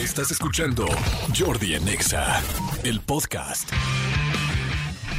[0.00, 0.86] Estás escuchando
[1.38, 2.42] Jordi Anexa,
[2.84, 3.70] el podcast.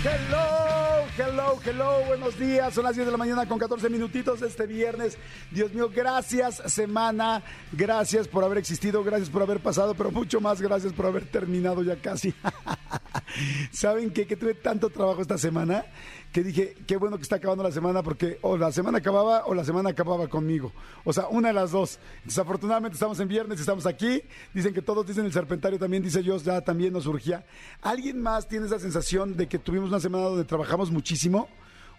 [0.03, 2.73] Hello, hello, hello, buenos días.
[2.73, 5.19] Son las 10 de la mañana con 14 minutitos este viernes.
[5.51, 10.59] Dios mío, gracias semana, gracias por haber existido, gracias por haber pasado, pero mucho más
[10.59, 12.33] gracias por haber terminado ya casi.
[13.71, 14.25] ¿Saben qué?
[14.25, 15.85] Que tuve tanto trabajo esta semana
[16.31, 19.53] que dije, qué bueno que está acabando la semana porque o la semana acababa o
[19.53, 20.71] la semana acababa conmigo.
[21.03, 21.99] O sea, una de las dos.
[22.23, 24.21] Desafortunadamente estamos en viernes y estamos aquí.
[24.53, 27.45] Dicen que todos dicen el serpentario, también dice yo, ya también nos surgía.
[27.81, 31.49] ¿Alguien más tiene esa sensación de que tuvimos una semana donde trabajamos muchísimo?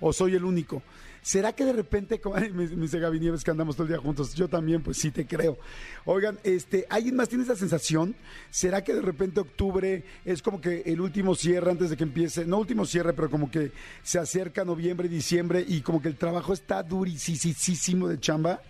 [0.00, 0.82] ¿O soy el único?
[1.22, 4.34] ¿Será que de repente, como me, dice Gaby Nieves que andamos todo el día juntos?
[4.34, 5.56] Yo también, pues sí te creo.
[6.04, 8.16] Oigan, este, ¿alguien más tiene esa sensación?
[8.50, 12.44] ¿Será que de repente octubre es como que el último cierre antes de que empiece?
[12.44, 13.70] No último cierre, pero como que
[14.02, 18.60] se acerca noviembre, diciembre y como que el trabajo está durísimo de chamba.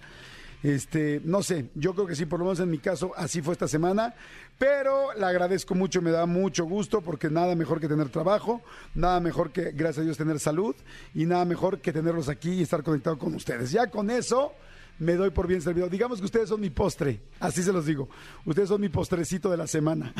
[0.62, 3.52] Este, no sé, yo creo que sí, por lo menos en mi caso, así fue
[3.52, 4.14] esta semana.
[4.58, 8.62] Pero le agradezco mucho, me da mucho gusto porque nada mejor que tener trabajo,
[8.94, 10.76] nada mejor que, gracias a Dios, tener salud
[11.14, 13.72] y nada mejor que tenerlos aquí y estar conectado con ustedes.
[13.72, 14.52] Ya con eso
[14.98, 15.88] me doy por bien servido.
[15.88, 18.08] Digamos que ustedes son mi postre, así se los digo.
[18.44, 20.14] Ustedes son mi postrecito de la semana.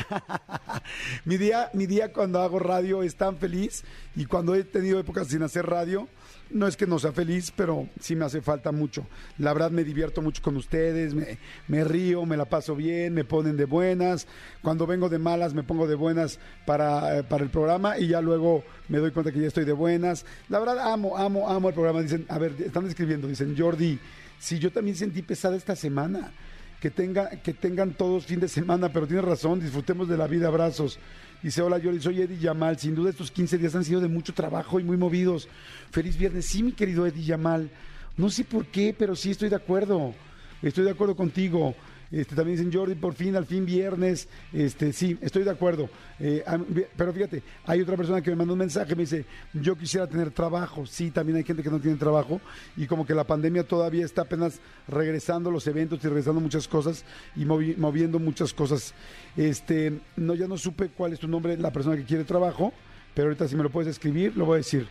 [1.25, 3.83] mi día, mi día cuando hago radio es tan feliz
[4.15, 6.09] y cuando he tenido épocas sin hacer radio,
[6.53, 9.05] no es que no sea feliz, pero sí me hace falta mucho.
[9.37, 11.13] La verdad me divierto mucho con ustedes,
[11.67, 14.27] me, río, me la paso bien, me ponen de buenas.
[14.61, 18.21] Cuando vengo de malas me pongo de buenas para, eh, para el programa y ya
[18.21, 20.25] luego me doy cuenta que ya estoy de buenas.
[20.47, 22.01] La verdad amo, amo, amo el programa.
[22.01, 23.99] Dicen, a ver, están escribiendo, dicen, Jordi,
[24.39, 26.31] si yo también sentí pesada esta semana.
[26.79, 30.49] Que, tenga, que tengan todos fin de semana, pero tienes razón, disfrutemos de la vida,
[30.49, 30.99] abrazos.
[31.43, 32.79] Dice, hola Jordi, soy Eddie Yamal.
[32.79, 35.49] Sin duda estos 15 días han sido de mucho trabajo y muy movidos.
[35.91, 36.45] Feliz viernes.
[36.45, 37.69] Sí, mi querido Eddie Yamal.
[38.15, 40.15] No sé por qué, pero sí estoy de acuerdo.
[40.61, 41.75] Estoy de acuerdo contigo.
[42.13, 44.27] Este, también dicen Jordi, por fin, al fin viernes.
[44.53, 45.89] Este, sí, estoy de acuerdo.
[46.19, 46.43] Eh,
[46.95, 50.29] pero fíjate, hay otra persona que me mandó un mensaje, me dice, yo quisiera tener
[50.29, 50.85] trabajo.
[50.85, 52.39] Sí, también hay gente que no tiene trabajo
[52.77, 57.03] y como que la pandemia todavía está apenas regresando los eventos y regresando muchas cosas
[57.35, 58.93] y moviendo muchas cosas.
[59.35, 62.73] Este, no, ya no supe cuál es tu nombre, la persona que quiere trabajo,
[63.15, 64.87] pero ahorita si me lo puedes escribir, lo voy a decir.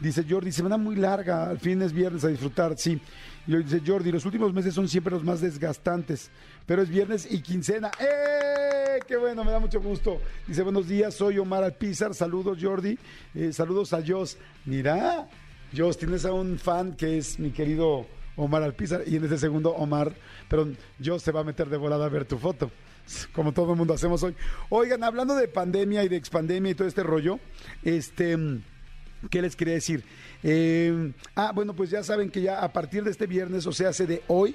[0.00, 3.00] Dice Jordi, semana muy larga, al fin es viernes a disfrutar, sí.
[3.48, 6.30] Y lo dice Jordi, los últimos meses son siempre los más desgastantes,
[6.66, 7.90] pero es viernes y quincena.
[7.98, 8.98] ¡Eh!
[9.08, 9.42] ¡Qué bueno!
[9.42, 10.20] Me da mucho gusto.
[10.46, 12.98] Dice, buenos días, soy Omar Alpizar, saludos Jordi,
[13.34, 14.36] eh, saludos a Jos.
[14.66, 15.30] Mira,
[15.74, 18.06] Jos, tienes a un fan que es mi querido
[18.36, 20.12] Omar Alpizar, y en ese segundo Omar,
[20.50, 20.68] pero
[21.02, 22.70] Jos se va a meter de volada a ver tu foto
[23.32, 24.34] como todo el mundo hacemos hoy.
[24.68, 27.40] Oigan, hablando de pandemia y de expandemia y todo este rollo,
[27.82, 28.36] este
[29.30, 30.04] ¿Qué les quería decir?
[30.42, 33.88] Eh, ah, bueno, pues ya saben que ya a partir de este viernes, o sea,
[33.88, 34.54] hace de hoy,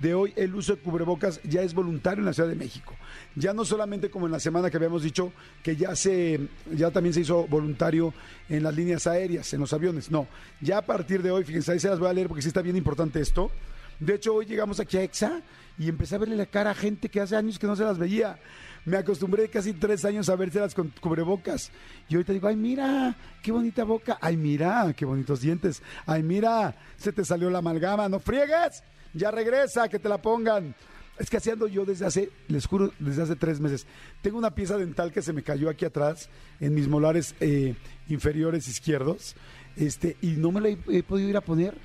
[0.00, 2.94] de hoy el uso de cubrebocas ya es voluntario en la Ciudad de México.
[3.34, 6.40] Ya no solamente como en la semana que habíamos dicho que ya se,
[6.72, 8.14] ya también se hizo voluntario
[8.48, 10.10] en las líneas aéreas, en los aviones.
[10.10, 10.28] No,
[10.60, 12.62] ya a partir de hoy, fíjense, ahí se las voy a leer porque sí está
[12.62, 13.50] bien importante esto.
[13.98, 15.40] De hecho, hoy llegamos aquí a EXA
[15.78, 17.98] y empecé a verle la cara a gente que hace años que no se las
[17.98, 18.38] veía
[18.84, 21.70] me acostumbré casi tres años a vérselas con cubrebocas.
[22.08, 24.18] Y ahorita digo, ay, mira, qué bonita boca.
[24.20, 25.82] Ay, mira, qué bonitos dientes.
[26.06, 28.08] Ay, mira, se te salió la amalgama.
[28.08, 28.82] No friegues,
[29.14, 30.74] ya regresa, que te la pongan.
[31.18, 33.86] Es que haciendo yo desde hace, les juro, desde hace tres meses.
[34.20, 36.28] Tengo una pieza dental que se me cayó aquí atrás,
[36.60, 37.76] en mis molares eh,
[38.08, 39.36] inferiores izquierdos,
[39.76, 41.78] este, y no me la he, podido ir a poner.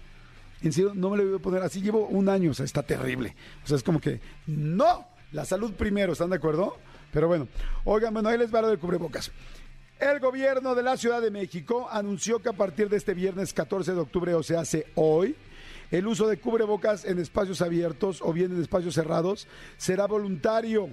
[0.61, 1.61] En serio, no me la he podido poner.
[1.61, 3.35] Así llevo un año, o sea, está terrible.
[3.63, 6.77] O sea, es como que, no, la salud primero, ¿están de acuerdo?
[7.11, 7.47] Pero bueno,
[7.85, 9.31] oigan, bueno, ahí les va lo cubrebocas.
[9.99, 13.93] El gobierno de la Ciudad de México anunció que a partir de este viernes 14
[13.93, 15.35] de octubre, o sea, hace hoy,
[15.91, 20.89] el uso de cubrebocas en espacios abiertos o bien en espacios cerrados será voluntario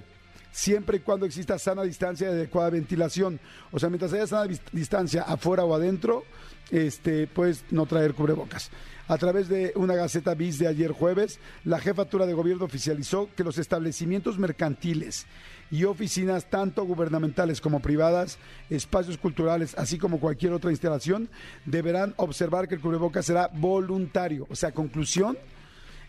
[0.51, 3.39] siempre y cuando exista sana distancia y adecuada ventilación.
[3.71, 6.25] O sea, mientras haya sana distancia afuera o adentro,
[6.71, 8.71] este, puedes no traer cubrebocas.
[9.07, 13.43] A través de una Gaceta Bis de ayer jueves, la jefatura de gobierno oficializó que
[13.43, 15.27] los establecimientos mercantiles
[15.69, 18.37] y oficinas tanto gubernamentales como privadas,
[18.69, 21.29] espacios culturales, así como cualquier otra instalación,
[21.65, 24.47] deberán observar que el cubrebocas será voluntario.
[24.49, 25.37] O sea, conclusión,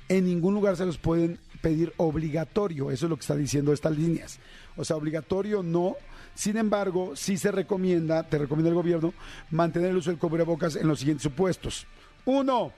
[0.08, 2.90] en ningún lugar se los pueden pedir obligatorio.
[2.90, 4.38] Eso es lo que está diciendo estas líneas.
[4.76, 5.96] O sea, obligatorio no.
[6.34, 9.12] Sin embargo, sí se recomienda, te recomienda el gobierno,
[9.50, 11.86] mantener el uso del cubrebocas en los siguientes supuestos.
[12.24, 12.72] Uno,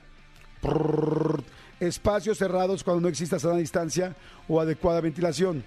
[1.79, 4.17] espacios cerrados cuando no exista sana distancia
[4.49, 5.63] o adecuada ventilación.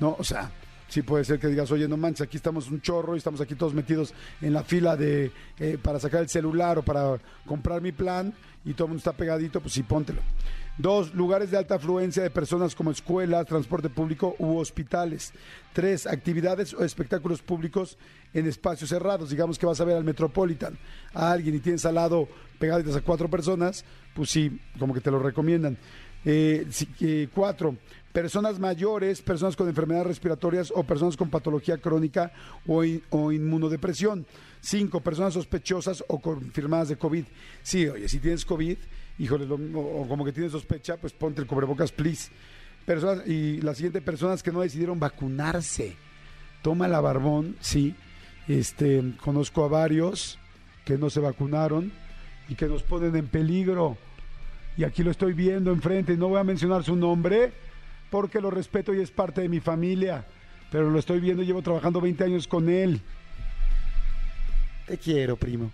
[0.00, 0.50] No, o sea,
[0.88, 3.54] sí puede ser que digas, oye, no manches, aquí estamos un chorro y estamos aquí
[3.54, 7.92] todos metidos en la fila de eh, para sacar el celular o para comprar mi
[7.92, 8.32] plan
[8.64, 10.20] y todo el mundo está pegadito, pues sí, póntelo.
[10.78, 15.32] Dos, lugares de alta afluencia de personas como escuelas, transporte público u hospitales.
[15.72, 17.96] Tres, actividades o espectáculos públicos
[18.34, 19.30] en espacios cerrados.
[19.30, 20.76] Digamos que vas a ver al Metropolitan
[21.14, 22.28] a alguien y tienes al lado
[22.58, 25.78] pegaditas a cuatro personas, pues sí, como que te lo recomiendan.
[26.26, 26.66] Eh,
[27.00, 27.76] eh, cuatro,
[28.16, 32.32] personas mayores, personas con enfermedades respiratorias o personas con patología crónica
[32.66, 34.24] o, o inmunodepresión.
[34.62, 37.26] Cinco, personas sospechosas o confirmadas de COVID.
[37.62, 38.78] Sí, oye, si tienes COVID,
[39.18, 42.30] híjole, lo- o, o como que tienes sospecha, pues ponte el cubrebocas, please.
[42.86, 45.94] Personas, y la siguiente, personas que no decidieron vacunarse.
[46.62, 47.94] Toma la barbón, sí.
[48.48, 50.38] Este, conozco a varios
[50.86, 51.92] que no se vacunaron
[52.48, 53.98] y que nos ponen en peligro.
[54.78, 56.16] Y aquí lo estoy viendo enfrente.
[56.16, 57.65] No voy a mencionar su nombre
[58.10, 60.24] porque lo respeto y es parte de mi familia.
[60.70, 63.00] Pero lo estoy viendo y llevo trabajando 20 años con él.
[64.86, 65.70] Te quiero, primo.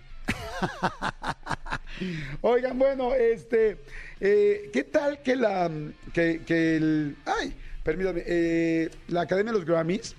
[2.41, 3.79] Oigan, bueno, este,
[4.21, 5.71] eh, ¿qué tal que la,
[6.13, 10.15] que, que el, ay, permítame, eh, la Academia de los Grammys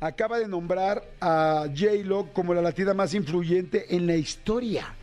[0.00, 4.94] acaba de nombrar a J-Lo como la latina más influyente en la historia.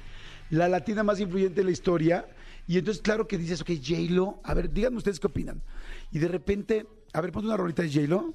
[0.50, 2.26] La latina más influyente en la historia.
[2.68, 5.62] Y entonces, claro que dices, ok, J-Lo, a ver, díganme ustedes qué opinan.
[6.12, 8.34] Y de repente, a ver, ponte una rolita de J-Lo.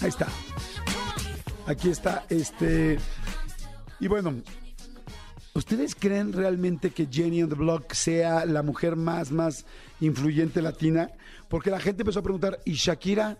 [0.00, 0.28] Ahí está.
[1.66, 2.98] Aquí está, este.
[4.00, 4.34] Y bueno,
[5.54, 9.64] ¿ustedes creen realmente que Jenny on the Block sea la mujer más, más
[10.00, 11.10] influyente latina?
[11.48, 13.38] Porque la gente empezó a preguntar, ¿y Shakira?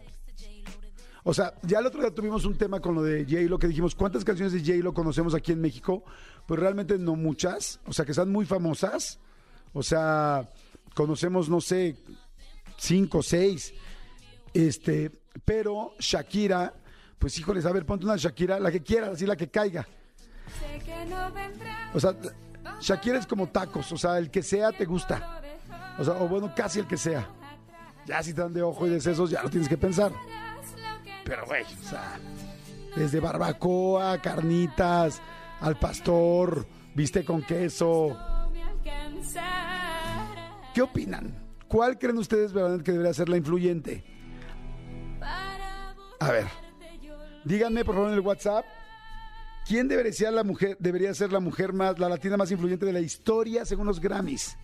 [1.24, 3.94] O sea, ya el otro día tuvimos un tema con lo de J-Lo que dijimos,
[3.94, 6.04] ¿cuántas canciones de J-Lo conocemos aquí en México?
[6.46, 9.20] Pues realmente no muchas, o sea, que están muy famosas.
[9.72, 10.48] O sea,
[10.94, 11.96] conocemos, no sé,
[12.76, 13.72] cinco, seis.
[14.52, 15.10] Este,
[15.44, 16.74] pero Shakira,
[17.19, 19.86] pues híjoles, a ver, ponte una Shakira, la que quieras, así la que caiga.
[21.94, 22.16] O sea,
[22.80, 25.40] Shakira es como tacos, o sea, el que sea te gusta.
[25.98, 27.30] O sea, o bueno, casi el que sea.
[28.06, 30.12] Ya si te dan de ojo y de sesos, ya lo tienes que pensar.
[31.24, 32.19] Pero, güey, o sea,
[32.96, 35.20] desde barbacoa, carnitas,
[35.60, 38.16] al pastor, viste con queso.
[40.74, 41.34] ¿Qué opinan?
[41.69, 44.04] ¿Cuál creen ustedes verdaderamente que debería ser la influyente?
[46.20, 46.46] A ver,
[47.44, 48.64] díganme por favor en el WhatsApp.
[49.66, 52.92] ¿Quién debería ser la mujer, debería ser la mujer más, la latina más influyente de
[52.92, 54.56] la historia según los Grammys?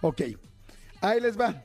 [0.00, 0.22] Ok,
[1.00, 1.64] ahí les va.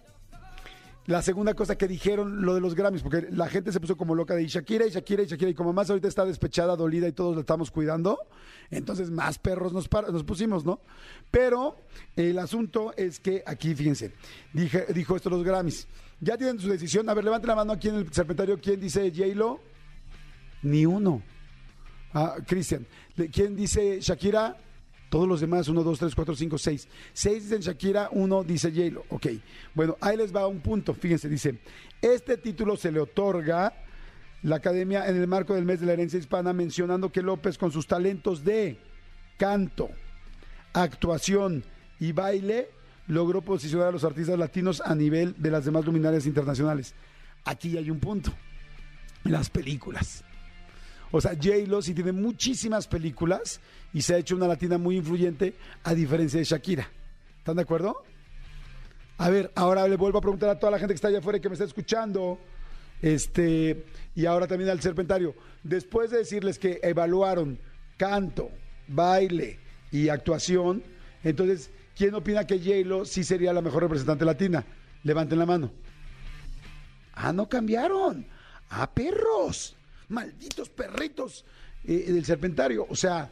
[1.08, 4.14] La segunda cosa que dijeron, lo de los Grammys, porque la gente se puso como
[4.14, 7.14] loca de Shakira y Shakira y Shakira, y como más ahorita está despechada, dolida y
[7.14, 8.20] todos la estamos cuidando,
[8.70, 10.82] entonces más perros nos, nos pusimos, ¿no?
[11.32, 11.78] Pero
[12.18, 14.12] el asunto es que aquí, fíjense,
[14.52, 15.88] dije, dijo esto los Grammys.
[16.20, 17.08] Ya tienen su decisión.
[17.10, 18.60] A ver, levanten la mano aquí en el serpentario.
[18.60, 19.60] ¿Quién dice J-Lo?
[20.64, 21.22] Ni uno.
[22.14, 22.86] Ah, Cristian.
[23.32, 24.58] ¿Quién dice Shakira?
[25.10, 26.88] Todos los demás, uno, dos, tres, cuatro, cinco, seis.
[27.14, 29.06] Seis dicen Shakira, uno dice J-Lo.
[29.10, 29.28] Ok.
[29.74, 30.94] Bueno, ahí les va un punto.
[30.94, 31.60] Fíjense, dice,
[32.02, 33.74] este título se le otorga
[34.44, 37.72] la Academia en el marco del mes de la herencia hispana, mencionando que López con
[37.72, 38.78] sus talentos de
[39.38, 39.90] canto,
[40.74, 41.64] actuación
[42.00, 42.70] y baile
[43.08, 46.94] logró posicionar a los artistas latinos a nivel de las demás luminarias internacionales.
[47.46, 48.34] Aquí hay un punto.
[49.24, 50.24] Las películas.
[51.12, 53.60] O sea, J-Lo sí tiene muchísimas películas
[53.94, 56.90] y se ha hecho una latina muy influyente a diferencia de Shakira.
[57.38, 58.04] ¿Están de acuerdo?
[59.18, 61.38] A ver, ahora le vuelvo a preguntar a toda la gente que está allá afuera
[61.38, 62.40] y que me está escuchando.
[63.02, 63.86] Este,
[64.16, 65.34] y ahora también al Serpentario.
[65.64, 67.60] Después de decirles que evaluaron
[67.96, 68.52] canto,
[68.88, 69.60] baile
[69.92, 70.84] y actuación,
[71.24, 74.66] entonces, ¿quién opina que J-Lo sí sería la mejor representante latina?
[75.04, 75.72] Levanten la mano.
[77.14, 78.28] Ah, no cambiaron.
[78.70, 79.77] Ah, perros.
[80.10, 81.46] Malditos perritos
[81.84, 82.86] eh, del serpentario.
[82.90, 83.30] O sea,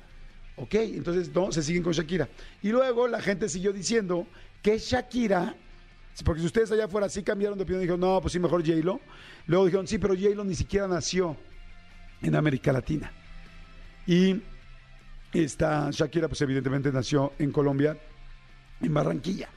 [0.58, 2.27] ok, entonces no, se siguen con Shakira.
[2.62, 4.27] Y luego la gente siguió diciendo
[4.62, 5.55] que Shakira,
[6.24, 9.00] porque si ustedes allá afuera sí cambiaron de opinión, dijeron, no, pues sí, mejor J-Lo.
[9.48, 11.38] Luego dijeron, sí, pero J-Lo ni siquiera nació
[12.22, 13.12] en América Latina.
[14.08, 14.41] Y
[15.34, 17.98] esta Shakira, pues evidentemente nació en Colombia,
[18.82, 19.50] en Barranquilla.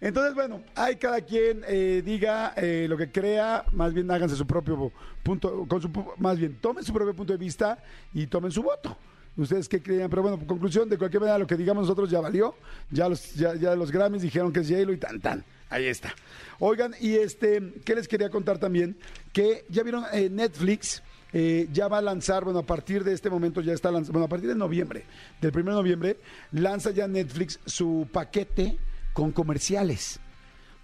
[0.00, 4.46] Entonces, bueno, hay cada quien eh, diga eh, lo que crea, más bien háganse su
[4.46, 7.82] propio punto, con su, más bien tomen su propio punto de vista
[8.14, 8.96] y tomen su voto.
[9.36, 12.56] Ustedes qué creían, pero bueno, conclusión, de cualquier manera lo que digamos nosotros ya valió,
[12.90, 16.12] ya los, ya, ya los Grammys dijeron que es J-Lo y tan tan, ahí está.
[16.58, 18.96] Oigan, y este, ¿qué les quería contar también?
[19.32, 23.30] Que ya vieron eh, Netflix, eh, ya va a lanzar, bueno, a partir de este
[23.30, 25.04] momento ya está lanzando, bueno, a partir de noviembre,
[25.40, 26.16] del 1 de noviembre,
[26.50, 28.76] lanza ya Netflix su paquete
[29.18, 30.20] con comerciales.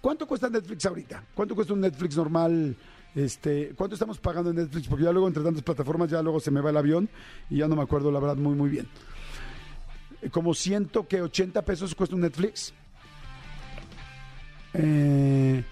[0.01, 1.23] ¿Cuánto cuesta Netflix ahorita?
[1.33, 2.75] ¿Cuánto cuesta un Netflix normal?
[3.15, 4.89] Este, ¿Cuánto estamos pagando en Netflix?
[4.89, 7.07] Porque ya luego entre tantas plataformas ya luego se me va el avión
[7.49, 8.89] y ya no me acuerdo la verdad muy muy bien.
[10.21, 12.73] eh, como ciento que 80 pesos cuesta un Netflix.
[14.73, 15.63] Eh,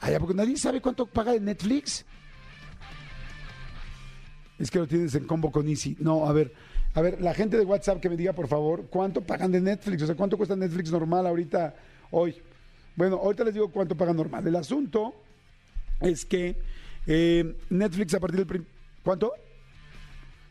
[0.00, 2.04] ay, ¿a poco nadie sabe cuánto paga de Netflix.
[4.58, 5.96] Es que lo tienes en combo con Easy.
[6.00, 6.52] No, a ver,
[6.94, 10.02] a ver, la gente de WhatsApp que me diga, por favor, cuánto pagan de Netflix.
[10.02, 11.74] O sea, cuánto cuesta Netflix normal ahorita,
[12.12, 12.40] hoy.
[12.94, 14.46] Bueno, ahorita les digo cuánto pagan normal.
[14.46, 15.14] El asunto
[16.00, 16.56] es que
[17.06, 18.66] eh, Netflix a partir del...
[19.02, 19.32] ¿Cuánto?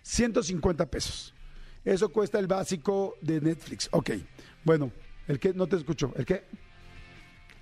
[0.01, 1.33] 150 pesos.
[1.85, 3.87] Eso cuesta el básico de Netflix.
[3.91, 4.11] Ok.
[4.63, 4.91] Bueno,
[5.27, 5.53] ¿el qué?
[5.53, 6.11] No te escucho.
[6.15, 6.43] ¿El qué?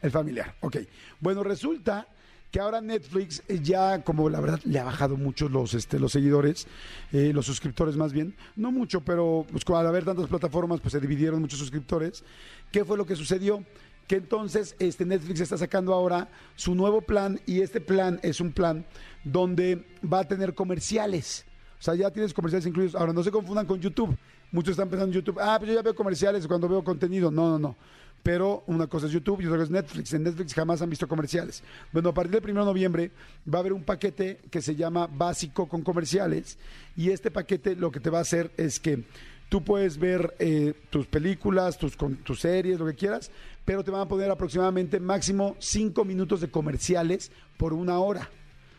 [0.01, 0.55] El familiar.
[0.61, 0.77] Ok.
[1.19, 2.07] Bueno, resulta
[2.51, 6.67] que ahora Netflix ya, como la verdad, le ha bajado mucho los, este, los seguidores,
[7.11, 8.35] eh, los suscriptores más bien.
[8.55, 12.23] No mucho, pero pues, al haber tantas plataformas, pues se dividieron muchos suscriptores.
[12.71, 13.63] ¿Qué fue lo que sucedió?
[14.09, 18.51] Que entonces este Netflix está sacando ahora su nuevo plan y este plan es un
[18.51, 18.83] plan
[19.23, 21.45] donde va a tener comerciales.
[21.79, 22.95] O sea, ya tienes comerciales incluidos.
[22.95, 24.17] Ahora, no se confundan con YouTube.
[24.51, 25.37] Muchos están pensando en YouTube.
[25.39, 27.29] Ah, pues yo ya veo comerciales cuando veo contenido.
[27.29, 27.75] No, no, no.
[28.23, 30.11] Pero una cosa es YouTube y otra cosa es Netflix.
[30.13, 31.63] En Netflix jamás han visto comerciales.
[31.93, 33.11] Bueno, a partir del 1 de noviembre
[33.47, 36.57] va a haber un paquete que se llama básico con comerciales.
[36.97, 39.05] Y este paquete lo que te va a hacer es que
[39.47, 43.31] tú puedes ver eh, tus películas, tus, con- tus series, lo que quieras,
[43.69, 48.27] pero te van a poner aproximadamente máximo cinco minutos de comerciales por una hora.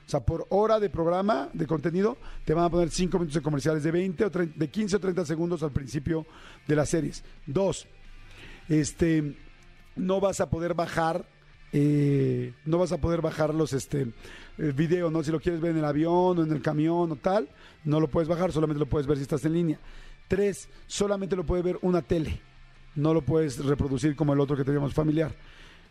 [0.04, 3.40] O sea, por hora de programa, de contenido, te van a poner 5 minutos de
[3.40, 6.26] comerciales de 20 o 30 de 15 o 30 segundos al principio
[6.66, 7.22] de las series.
[7.46, 7.86] Dos,
[8.68, 9.36] este,
[9.94, 11.24] no vas a poder bajar,
[11.72, 14.08] eh, no vas a poder bajar los este,
[14.58, 15.22] eh, video, ¿no?
[15.22, 17.48] Si lo quieres ver en el avión o en el camión o tal,
[17.84, 19.78] no lo puedes bajar, solamente lo puedes ver si estás en línea.
[20.26, 22.40] Tres, solamente lo puede ver una tele,
[22.94, 25.34] no lo puedes reproducir como el otro que teníamos familiar.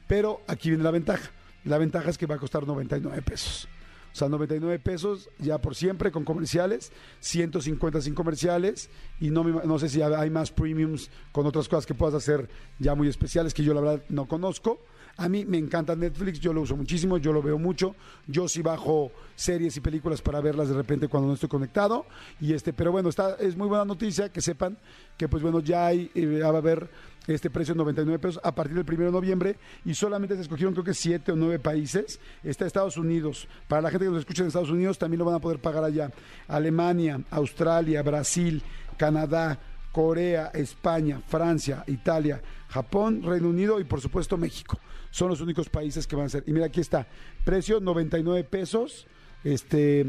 [0.08, 1.32] Pero aquí viene la ventaja.
[1.66, 3.68] La ventaja es que va a costar 99 pesos.
[4.12, 8.90] O sea, 99 pesos ya por siempre con comerciales, 150 sin comerciales
[9.20, 12.96] y no, no sé si hay más premiums con otras cosas que puedas hacer ya
[12.96, 14.80] muy especiales que yo la verdad no conozco.
[15.18, 17.96] A mí me encanta Netflix, yo lo uso muchísimo, yo lo veo mucho.
[18.28, 22.06] Yo sí bajo series y películas para verlas de repente cuando no estoy conectado.
[22.40, 24.78] Y este, pero bueno, está, es muy buena noticia que sepan
[25.18, 26.90] que pues bueno, ya hay, eh, va a haber
[27.28, 30.74] este precio de 99 pesos a partir del 1 de noviembre y solamente se escogieron
[30.74, 32.20] creo que siete o nueve países.
[32.44, 33.48] Está Estados Unidos.
[33.68, 35.84] Para la gente que nos escucha en Estados Unidos también lo van a poder pagar
[35.84, 36.12] allá.
[36.48, 38.64] Alemania, Australia, Brasil,
[38.98, 39.60] Canadá,
[39.92, 44.80] Corea, España, Francia, Italia, Japón, Reino Unido y por supuesto México.
[45.12, 46.44] Son los únicos países que van a ser.
[46.46, 47.08] Y mira, aquí está.
[47.44, 49.08] Precio 99 pesos.
[49.44, 50.02] Este,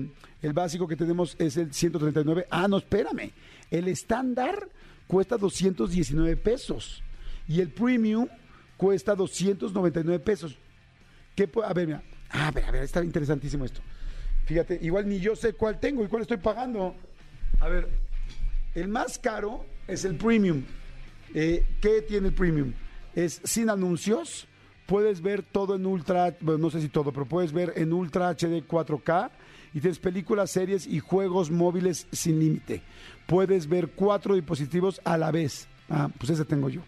[0.43, 2.47] el básico que tenemos es el 139.
[2.51, 3.33] Ah, no, espérame.
[3.71, 4.69] El estándar
[5.07, 7.03] cuesta 219 pesos
[7.49, 8.29] y el premium
[8.77, 10.59] cuesta 299 pesos.
[11.35, 12.03] ¿Qué a ver, mira.
[12.31, 13.81] Ah, a ver, a ver, está interesantísimo esto.
[14.45, 16.95] Fíjate, igual ni yo sé cuál tengo y cuál estoy pagando.
[17.61, 17.89] A ver,
[18.75, 20.63] el más caro es el premium.
[21.35, 22.73] Eh, ¿Qué tiene el premium?
[23.15, 24.47] Es sin anuncios.
[24.87, 28.31] Puedes ver todo en ultra, bueno, no sé si todo, pero puedes ver en ultra
[28.31, 29.31] HD 4K
[29.73, 32.83] y tienes películas, series y juegos móviles sin límite.
[33.27, 35.69] Puedes ver cuatro dispositivos a la vez.
[35.89, 36.83] Ah, pues ese tengo yo.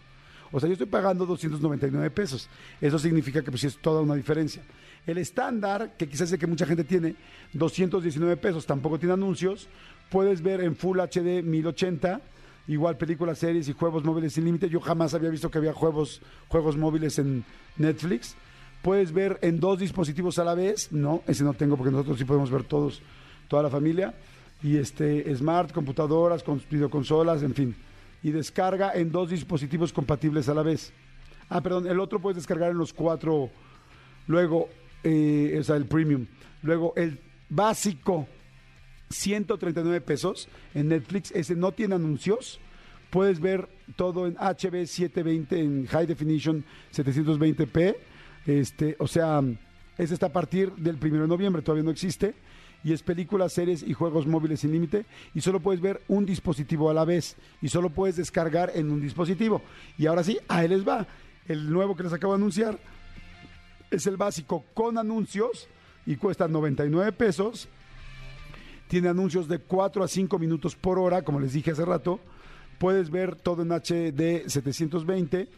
[0.51, 2.49] O sea, yo estoy pagando 299 pesos.
[2.79, 4.61] Eso significa que pues es toda una diferencia.
[5.05, 7.15] El estándar, que quizás es que mucha gente tiene,
[7.53, 9.67] 219 pesos, tampoco tiene anuncios.
[10.09, 12.21] Puedes ver en Full HD 1080,
[12.67, 14.69] igual películas, series y juegos móviles sin límite.
[14.69, 17.43] Yo jamás había visto que había juegos, juegos móviles en
[17.77, 18.35] Netflix.
[18.81, 20.91] Puedes ver en dos dispositivos a la vez.
[20.91, 23.01] No, ese no tengo porque nosotros sí podemos ver todos,
[23.49, 24.13] toda la familia.
[24.61, 27.75] Y este, smart, computadoras, con videoconsolas, en fin.
[28.23, 30.93] Y descarga en dos dispositivos compatibles a la vez.
[31.49, 33.49] Ah, perdón, el otro puedes descargar en los cuatro.
[34.27, 34.69] Luego,
[35.03, 36.25] eh, o sea, el premium.
[36.61, 37.19] Luego, el
[37.49, 38.27] básico,
[39.09, 41.31] 139 pesos en Netflix.
[41.31, 42.59] Ese no tiene anuncios.
[43.09, 47.95] Puedes ver todo en HB 720 en High Definition 720p.
[48.45, 49.41] Este, o sea,
[49.97, 52.33] ese está a partir del 1 de noviembre, todavía no existe.
[52.83, 55.05] Y es películas, series y juegos móviles sin límite.
[55.33, 57.37] Y solo puedes ver un dispositivo a la vez.
[57.61, 59.61] Y solo puedes descargar en un dispositivo.
[59.97, 61.07] Y ahora sí, ahí les va.
[61.47, 62.77] El nuevo que les acabo de anunciar
[63.95, 65.67] es el básico con anuncios
[66.05, 67.67] y cuesta 99 pesos.
[68.87, 72.19] Tiene anuncios de 4 a 5 minutos por hora, como les dije hace rato.
[72.77, 75.49] Puedes ver todo en HD 720.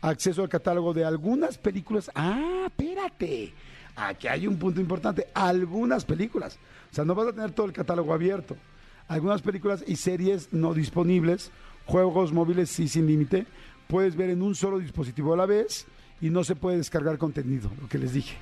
[0.00, 2.10] Acceso al catálogo de algunas películas.
[2.14, 3.52] Ah, espérate.
[3.94, 5.28] Aquí hay un punto importante.
[5.34, 6.58] Algunas películas.
[6.90, 8.56] O sea, no vas a tener todo el catálogo abierto.
[9.06, 11.52] Algunas películas y series no disponibles.
[11.86, 13.46] Juegos móviles sí sin límite.
[13.86, 15.86] Puedes ver en un solo dispositivo a la vez
[16.22, 18.36] y no se puede descargar contenido, lo que les dije.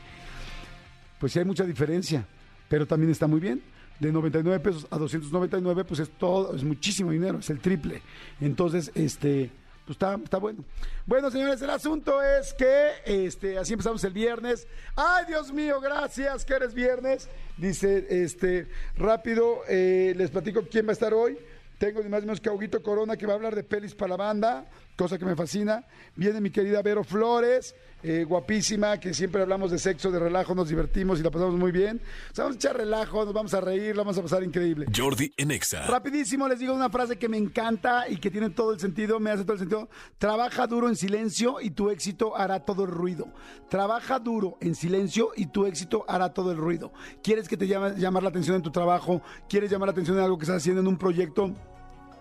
[1.19, 2.25] Pues sí hay mucha diferencia,
[2.69, 3.61] pero también está muy bien.
[3.99, 8.01] de 99 pesos a 299, pues es todo, es muchísimo dinero, es el triple.
[8.41, 9.51] Entonces, este,
[9.85, 10.65] pues está, está bueno.
[11.05, 14.67] Bueno, señores, el asunto es que este, así empezamos el viernes.
[14.97, 17.29] Ay, Dios mío, gracias que eres viernes.
[17.57, 21.37] Dice, este, rápido, eh, les platico quién va a estar hoy.
[21.81, 24.11] Tengo ni más ni menos que Auguito Corona que va a hablar de pelis para
[24.11, 25.85] la banda, cosa que me fascina.
[26.17, 30.69] Viene mi querida Vero Flores, eh, guapísima, que siempre hablamos de sexo, de relajo, nos
[30.69, 32.01] divertimos y la pasamos muy bien.
[32.31, 34.87] O sea, vamos a echar relajo, nos vamos a reír, la vamos a pasar increíble.
[34.95, 35.87] Jordi en Exa.
[35.87, 39.31] Rapidísimo les digo una frase que me encanta y que tiene todo el sentido, me
[39.31, 39.89] hace todo el sentido.
[40.19, 43.29] Trabaja duro en silencio y tu éxito hará todo el ruido.
[43.69, 46.93] Trabaja duro en silencio y tu éxito hará todo el ruido.
[47.23, 49.23] ¿Quieres que te llame llamar la atención en tu trabajo?
[49.49, 51.55] ¿Quieres llamar la atención en algo que estás haciendo en un proyecto?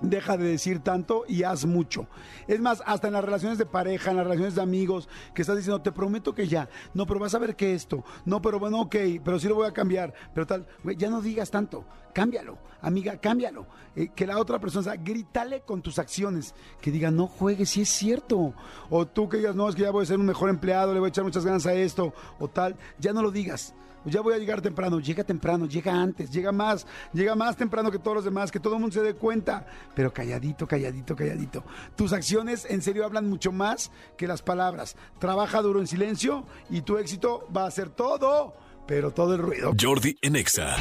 [0.01, 2.07] Deja de decir tanto y haz mucho.
[2.47, 5.57] Es más, hasta en las relaciones de pareja, en las relaciones de amigos, que estás
[5.57, 6.69] diciendo, te prometo que ya.
[6.93, 8.05] No, pero vas a ver que esto.
[8.25, 10.13] No, pero bueno, ok, pero sí lo voy a cambiar.
[10.33, 10.65] Pero tal,
[10.97, 11.83] ya no digas tanto.
[12.13, 13.67] Cámbialo, amiga, cámbialo.
[13.95, 16.55] Eh, que la otra persona, o sea, grítale con tus acciones.
[16.81, 18.53] Que diga, no juegues, si es cierto.
[18.89, 20.99] O tú que digas, no, es que ya voy a ser un mejor empleado, le
[20.99, 22.13] voy a echar muchas ganas a esto.
[22.39, 23.73] O tal, ya no lo digas
[24.05, 27.99] ya voy a llegar temprano, llega temprano, llega antes, llega más, llega más temprano que
[27.99, 29.65] todos los demás, que todo el mundo se dé cuenta,
[29.95, 31.63] pero calladito, calladito, calladito.
[31.95, 34.95] Tus acciones en serio hablan mucho más que las palabras.
[35.19, 38.53] Trabaja duro en silencio y tu éxito va a ser todo,
[38.87, 39.71] pero todo el ruido.
[39.79, 40.75] Jordi en Exa.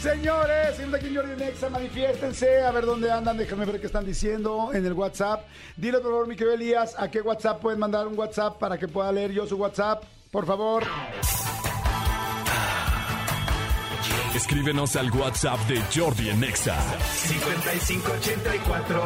[0.00, 3.86] Señores, seguimos aquí en Jordi en Exa, manifiéstense, a ver dónde andan, déjenme ver qué
[3.86, 5.44] están diciendo en el WhatsApp.
[5.76, 8.86] Dile por favor, mi querido Elías, a qué WhatsApp pueden mandar un WhatsApp para que
[8.86, 10.04] pueda leer yo su WhatsApp.
[10.30, 10.84] Por favor.
[14.34, 16.76] Escríbenos al WhatsApp de Jordi en Exa.
[17.26, 19.04] 5584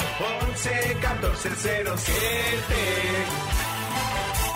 [0.49, 1.85] 11 14 07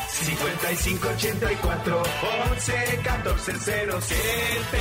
[0.08, 2.02] 5584
[2.50, 3.52] 11 14
[4.00, 4.78] 07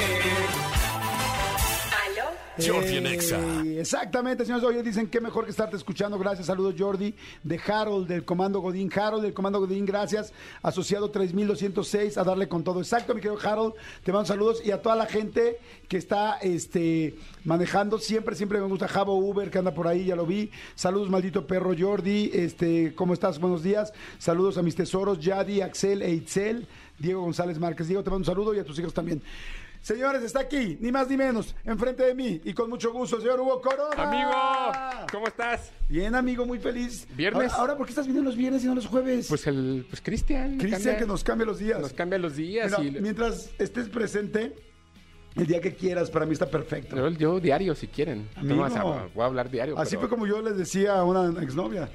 [2.57, 3.39] Jordi en Exa.
[3.65, 4.65] Exactamente, señores.
[4.65, 6.19] Hoy dicen que mejor que estarte escuchando.
[6.19, 8.91] Gracias, saludos Jordi, de Harold, del Comando Godín.
[8.95, 10.33] Harold, del Comando Godín, gracias.
[10.61, 12.79] Asociado 3206, a darle con todo.
[12.79, 14.61] Exacto, mi querido Harold, te mando saludos.
[14.63, 19.49] Y a toda la gente que está este, manejando, siempre, siempre me gusta Javo Uber,
[19.49, 20.51] que anda por ahí, ya lo vi.
[20.75, 22.29] Saludos, maldito perro Jordi.
[22.33, 23.39] Este, ¿Cómo estás?
[23.39, 23.93] Buenos días.
[24.19, 26.67] Saludos a mis tesoros, Yadi, Axel e Itzel.
[26.99, 27.87] Diego González Márquez.
[27.87, 29.21] Diego, te mando un saludo y a tus hijos también.
[29.83, 33.41] Señores, está aquí, ni más ni menos, enfrente de mí y con mucho gusto, señor
[33.41, 34.01] Hugo Corona.
[34.01, 34.31] Amigo,
[35.11, 35.73] ¿cómo estás?
[35.89, 37.05] Bien, amigo, muy feliz.
[37.17, 37.51] ¿Viernes?
[37.51, 39.27] Ahora, ahora, ¿por qué estás viniendo los viernes y no los jueves?
[39.27, 40.57] Pues el, pues Cristian.
[40.57, 41.81] Cristian, que nos cambia los días.
[41.81, 42.79] Nos cambia los días.
[42.79, 44.55] Mira, y Mientras estés presente,
[45.35, 46.95] el día que quieras, para mí está perfecto.
[46.95, 48.29] yo, yo diario, si quieren.
[48.37, 48.55] Amigo.
[48.55, 49.77] No, o sea, voy a hablar diario.
[49.77, 51.89] Así pero- fue como yo les decía a una exnovia.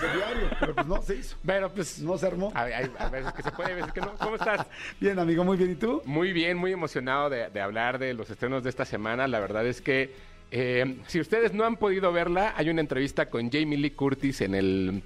[0.00, 1.36] De diario, pero pues no se hizo.
[1.44, 2.52] Pero pues, No se armó.
[2.54, 4.14] hay, hay- a veces que se puede, a veces que no.
[4.16, 4.66] ¿Cómo estás?
[5.00, 5.72] Bien, amigo, muy bien.
[5.72, 6.02] ¿Y tú?
[6.04, 9.26] Muy bien, muy emocionado de, de hablar de los estrenos de esta semana.
[9.26, 10.12] La verdad es que
[10.50, 14.54] eh, si ustedes no han podido verla, hay una entrevista con Jamie Lee Curtis en
[14.54, 15.02] el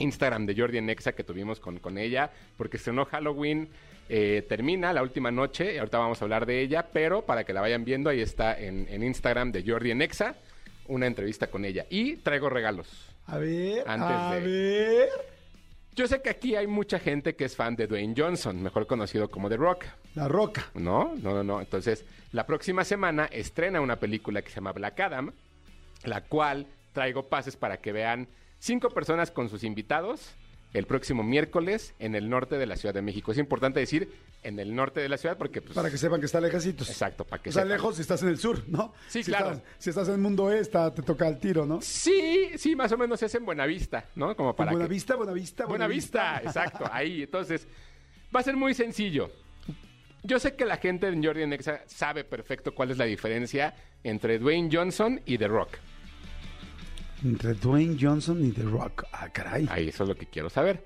[0.00, 3.68] Instagram de Jordi Nexa que tuvimos con, con ella, porque estrenó Halloween.
[4.10, 7.60] eh, termina la última noche, ahorita vamos a hablar de ella, pero para que la
[7.60, 10.34] vayan viendo, ahí está en, en Instagram de Jordi Nexa,
[10.86, 11.84] una entrevista con ella.
[11.90, 12.88] Y traigo regalos.
[13.28, 15.08] A ver, Antes a de- ver.
[15.94, 19.28] Yo sé que aquí hay mucha gente que es fan de Dwayne Johnson, mejor conocido
[19.30, 19.84] como The Rock.
[20.14, 20.70] La roca.
[20.74, 21.60] No, no, no, no.
[21.60, 25.32] Entonces, la próxima semana estrena una película que se llama Black Adam,
[26.04, 28.28] la cual traigo pases para que vean
[28.60, 30.34] cinco personas con sus invitados
[30.74, 33.32] el próximo miércoles en el norte de la Ciudad de México.
[33.32, 36.26] Es importante decir en el norte de la ciudad porque, pues, Para que sepan que
[36.26, 36.88] está lejecitos.
[36.90, 37.76] Exacto, para que O sea, sepan.
[37.76, 38.92] lejos si estás en el sur, ¿no?
[39.08, 39.52] Sí, Si claro.
[39.52, 41.80] estás- si estás en el mundo este, te toca el tiro, ¿no?
[41.80, 44.36] Sí, sí, más o menos es en Buenavista, ¿no?
[44.36, 47.22] Como para Buena que- vista, buena vista, Buena vista, exacto, ahí.
[47.22, 47.66] Entonces,
[48.34, 49.30] va a ser muy sencillo.
[50.22, 54.38] Yo sé que la gente en Jordi Nexa sabe perfecto cuál es la diferencia entre
[54.38, 55.70] Dwayne Johnson y The Rock.
[57.24, 59.04] Entre Dwayne Johnson y The Rock.
[59.12, 59.66] Ah, caray.
[59.70, 60.84] Ahí, eso es lo que quiero saber.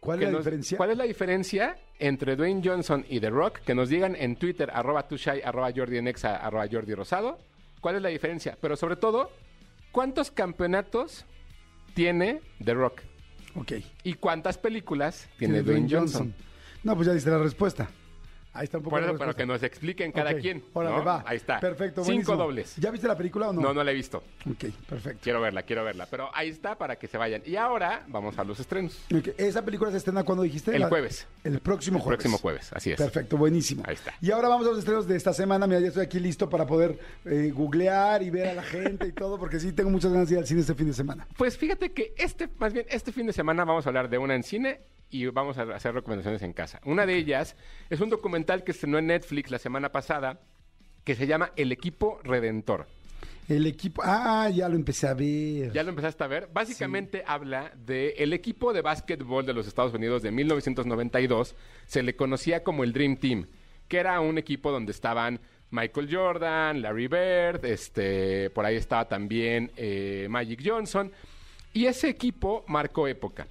[0.00, 0.76] ¿Cuál es la nos- diferencia?
[0.78, 3.58] ¿Cuál es la diferencia entre Dwayne Johnson y The Rock?
[3.60, 7.38] Que nos digan en Twitter, arroba tushai, arroba Jordi Nexa, arroba Jordi Rosado.
[7.80, 8.58] ¿Cuál es la diferencia?
[8.60, 9.30] Pero sobre todo,
[9.92, 11.24] ¿cuántos campeonatos
[11.94, 13.00] tiene The Rock?
[13.56, 13.72] Ok.
[14.04, 16.34] ¿Y cuántas películas tiene Dwayne Johnson?
[16.82, 17.90] No, pues ya diste la respuesta.
[18.52, 20.64] Ahí está un poco eso, pero que nos expliquen cada Ok, quien.
[20.72, 21.04] órale, ¿no?
[21.04, 21.22] va.
[21.24, 21.60] Ahí está.
[21.60, 22.36] Perfecto, Cinco buenísimo.
[22.36, 22.76] dobles.
[22.78, 23.60] ¿Ya viste la película o no?
[23.60, 24.24] No, no la he visto.
[24.50, 25.20] Ok, perfecto.
[25.22, 26.06] Quiero verla, quiero verla.
[26.10, 27.42] Pero ahí está para que se vayan.
[27.46, 28.98] Y ahora vamos a los estrenos.
[29.14, 30.74] Ok, ¿Esa película se estrena cuando dijiste?
[30.74, 31.28] El La- jueves.
[31.44, 32.18] El próximo El jueves.
[32.18, 32.96] próximo jueves, así es.
[32.98, 33.84] Perfecto, buenísimo.
[33.86, 34.14] Ahí está.
[34.20, 35.68] Y ahora vamos a los estrenos de esta semana.
[35.68, 39.12] Mira, ya estoy aquí listo para poder eh, googlear y ver a la gente y
[39.12, 41.26] todo, porque sí tengo muchas ganas de ir al cine este fin de semana.
[41.36, 44.34] Pues fíjate que este, más bien, este fin de semana vamos a hablar de una
[44.34, 46.80] en cine y vamos a hacer recomendaciones en casa.
[46.84, 47.56] Una de ellas
[47.88, 50.40] es un documental que estrenó en Netflix la semana pasada
[51.04, 52.86] que se llama El Equipo Redentor.
[53.48, 54.00] El equipo.
[54.04, 55.72] Ah, ya lo empecé a ver.
[55.72, 56.48] ¿Ya lo empezaste a ver?
[56.52, 61.56] Básicamente habla de el equipo de básquetbol de los Estados Unidos de 1992.
[61.86, 63.48] Se le conocía como el Dream Team,
[63.88, 69.72] que era un equipo donde estaban Michael Jordan, Larry Bird, este, por ahí estaba también
[69.76, 71.10] eh, Magic Johnson.
[71.72, 73.48] Y ese equipo marcó época.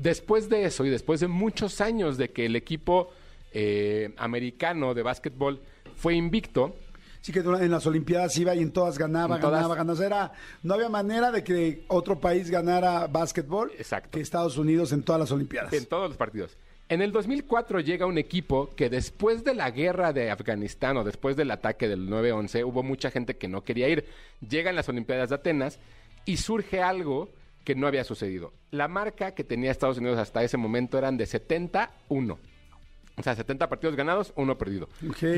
[0.00, 3.10] Después de eso y después de muchos años de que el equipo
[3.52, 5.60] eh, americano de básquetbol
[5.96, 6.74] fue invicto,
[7.22, 9.56] Sí, que en las Olimpiadas iba y en todas ganaba, En todas.
[9.58, 9.92] ganaba, ganaba.
[9.92, 10.32] O sea, era-
[10.62, 14.08] no había manera de que otro país ganara básquetbol Exacto.
[14.12, 15.70] que Estados Unidos en todas las Olimpiadas.
[15.74, 16.56] En todos los partidos.
[16.88, 21.36] En el 2004 llega un equipo que después de la guerra de Afganistán o después
[21.36, 24.06] del ataque del 9-11 hubo mucha gente que no quería ir.
[24.48, 25.78] Llegan las Olimpiadas de Atenas
[26.24, 27.28] y surge algo
[27.64, 28.52] que no había sucedido.
[28.70, 32.38] La marca que tenía Estados Unidos hasta ese momento eran de 70-1.
[33.16, 34.88] O sea, 70 partidos ganados, uno perdido.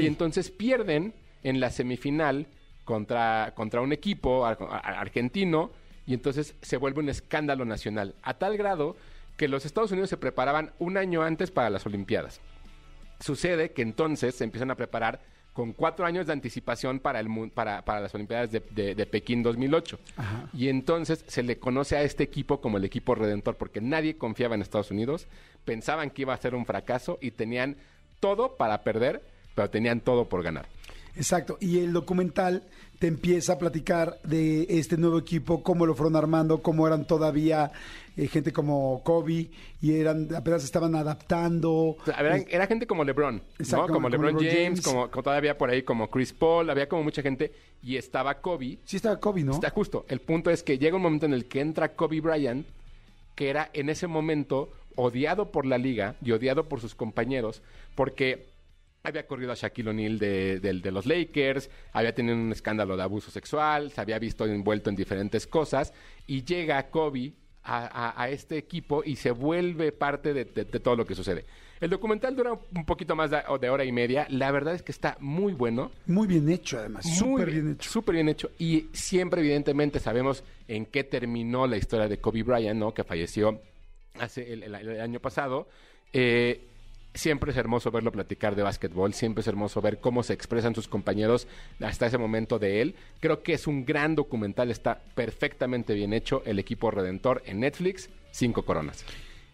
[0.03, 2.47] Y entonces pierden en la semifinal
[2.85, 5.73] contra, contra un equipo ar- ar- argentino
[6.07, 8.15] y entonces se vuelve un escándalo nacional.
[8.23, 8.97] A tal grado
[9.37, 12.41] que los Estados Unidos se preparaban un año antes para las Olimpiadas.
[13.21, 15.21] Sucede que entonces se empiezan a preparar
[15.53, 19.43] con cuatro años de anticipación para, el, para, para las Olimpiadas de, de- de Pekín
[19.43, 19.99] 2008.
[20.55, 24.55] Y entonces se le conoce a este equipo como el equipo redentor, porque nadie confiaba
[24.55, 25.27] en Estados Unidos,
[25.65, 27.77] pensaban que iba a ser un fracaso y tenían
[28.21, 29.23] todo para perder,
[29.55, 30.67] pero tenían todo por ganar.
[31.15, 31.59] Exacto.
[31.61, 32.63] Y el documental
[32.99, 37.71] te empieza a platicar de este nuevo equipo, cómo lo fueron armando, cómo eran todavía
[38.17, 41.97] eh, gente como Kobe y eran apenas estaban adaptando.
[42.05, 43.43] Sea, era, gente como LeBron, ¿no?
[43.83, 44.81] Como, como LeBron, LeBron James, James.
[44.83, 48.79] Como, como todavía por ahí como Chris Paul, había como mucha gente y estaba Kobe.
[48.85, 49.53] Sí estaba Kobe, ¿no?
[49.53, 50.05] Está justo.
[50.09, 52.67] El punto es que llega un momento en el que entra Kobe Bryant,
[53.35, 57.63] que era en ese momento odiado por la liga y odiado por sus compañeros,
[57.95, 58.53] porque
[59.03, 63.31] había corrido a Shaquille O'Neal de, de los Lakers, había tenido un escándalo de abuso
[63.31, 65.93] sexual, se había visto envuelto en diferentes cosas,
[66.27, 67.33] y llega Kobe
[67.65, 71.15] a, a- a este equipo y se vuelve parte de, de- de todo lo que
[71.15, 71.45] sucede.
[71.81, 74.93] El documental dura un poquito más de, de hora y media, la verdad es que
[74.93, 77.05] está muy bueno, Muy bien hecho, además.
[77.19, 77.91] Súper bien hecho.
[77.91, 78.51] Súper bien hecho.
[78.59, 82.95] Y siempre, evidentemente, sabemos en qué terminó la historia de Kobe Bryant, ¿no?
[82.95, 83.61] Que falleció
[84.19, 85.69] hace el, el- el año pasado.
[86.13, 86.69] Eh,
[87.15, 89.15] siempre es hermoso verlo platicar de básquetbol.
[89.15, 91.47] Siempre es hermoso ver cómo se expresan sus compañeros
[91.81, 92.95] hasta ese momento de él.
[93.21, 94.71] Creo que es un gran documental.
[94.71, 96.43] Está perfectamente bien hecho.
[96.45, 98.09] El equipo redentor en Netflix.
[98.31, 99.05] Cinco coronas.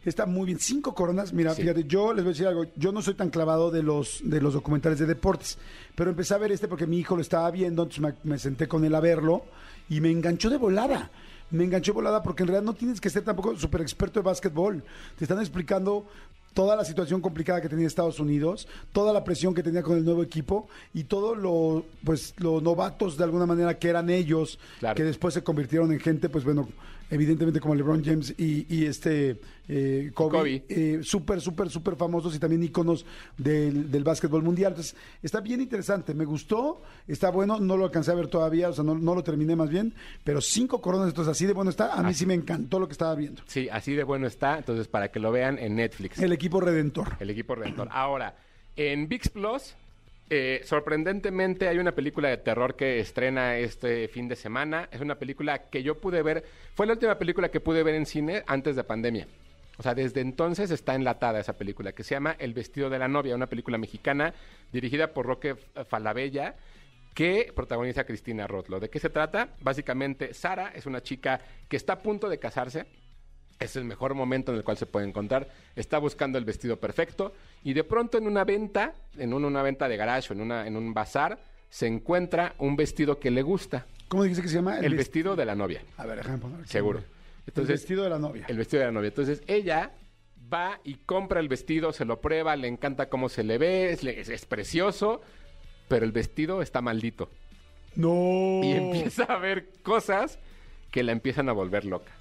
[0.05, 0.59] Está muy bien.
[0.61, 1.33] Cinco coronas.
[1.33, 1.62] Mira, Sí.
[1.62, 2.66] fíjate, yo les voy a decir algo.
[2.77, 5.59] Yo no soy tan clavado de los, de los documentales de deportes,
[5.97, 8.68] pero empecé a ver este porque mi hijo lo estaba viendo, entonces me, me senté
[8.68, 9.44] con él a verlo
[9.88, 11.11] y me enganchó de volada.
[11.51, 14.25] Me enganchó de volada porque en realidad no tienes que ser tampoco súper experto de
[14.25, 14.85] básquetbol.
[15.16, 16.07] Te están explicando
[16.59, 20.05] toda la situación complicada que tenía Estados Unidos, toda la presión que tenía con el
[20.05, 24.97] nuevo equipo y todo lo, pues, los novatos de alguna manera que eran ellos, Claro.
[24.97, 26.68] que después se convirtieron en gente, pues bueno,
[27.11, 30.64] evidentemente como LeBron James y, y este eh, Kobe, Kobe.
[30.68, 33.05] eh, súper, súper, súper famosos y también íconos
[33.37, 34.73] del, del básquetbol mundial.
[34.73, 38.73] Entonces, está bien interesante, me gustó, está bueno, no lo alcancé a ver todavía, o
[38.73, 39.92] sea, no, no lo terminé más bien,
[40.25, 42.92] pero cinco coronas, entonces así de bueno está, a mí sí me encantó lo que
[42.92, 43.42] estaba viendo.
[43.47, 44.59] Sí, así de bueno está.
[44.59, 46.18] Entonces, para que lo vean en Netflix.
[46.18, 47.16] El equipo redentor.
[47.21, 47.88] El equipo redentor.
[47.90, 48.37] Ahora,
[48.77, 49.75] en VIX Plus,
[50.31, 54.88] eh, sorprendentemente hay una película de terror que estrena este fin de semana.
[54.93, 58.07] Es una película que yo pude ver, fue la última película que pude ver en
[58.07, 59.27] cine antes de pandemia.
[59.79, 63.07] O sea, desde entonces está enlatada esa película que se llama El vestido de la
[63.07, 64.35] novia, una película mexicana
[64.73, 65.55] dirigida por Roque
[65.88, 66.57] Falabella
[67.14, 68.81] que protagoniza a Cristina Rotlo.
[68.81, 69.49] ¿De qué se trata?
[69.61, 72.87] Básicamente, Sara es una chica que está a punto de casarse,
[73.61, 75.49] es el mejor momento en el cual se puede encontrar.
[75.77, 77.33] Está buscando el vestido perfecto
[77.64, 80.66] y de pronto en una venta, en un- una venta de garage o en, una,
[80.66, 81.38] en un bazar,
[81.71, 83.87] se encuentra un vestido que le gusta.
[84.09, 84.79] ¿Cómo dijiste que se llama?
[84.79, 85.83] El, vest- vestido de la novia.
[85.97, 86.68] A ver, déjame poner aquí.
[86.71, 86.99] Seguro.
[87.01, 87.05] el
[87.47, 88.44] Entonces, vestido de la novia.
[88.49, 89.09] el vestido de la novia.
[89.09, 89.92] Entonces ella
[90.53, 94.03] va y compra el vestido, se lo prueba, le encanta cómo se le ve, es,
[94.05, 95.21] es- es precioso,
[95.88, 97.29] pero el vestido está maldito.
[97.97, 98.61] No.
[98.62, 100.38] y empieza a ver cosas
[100.90, 102.12] que la empiezan a volver loca.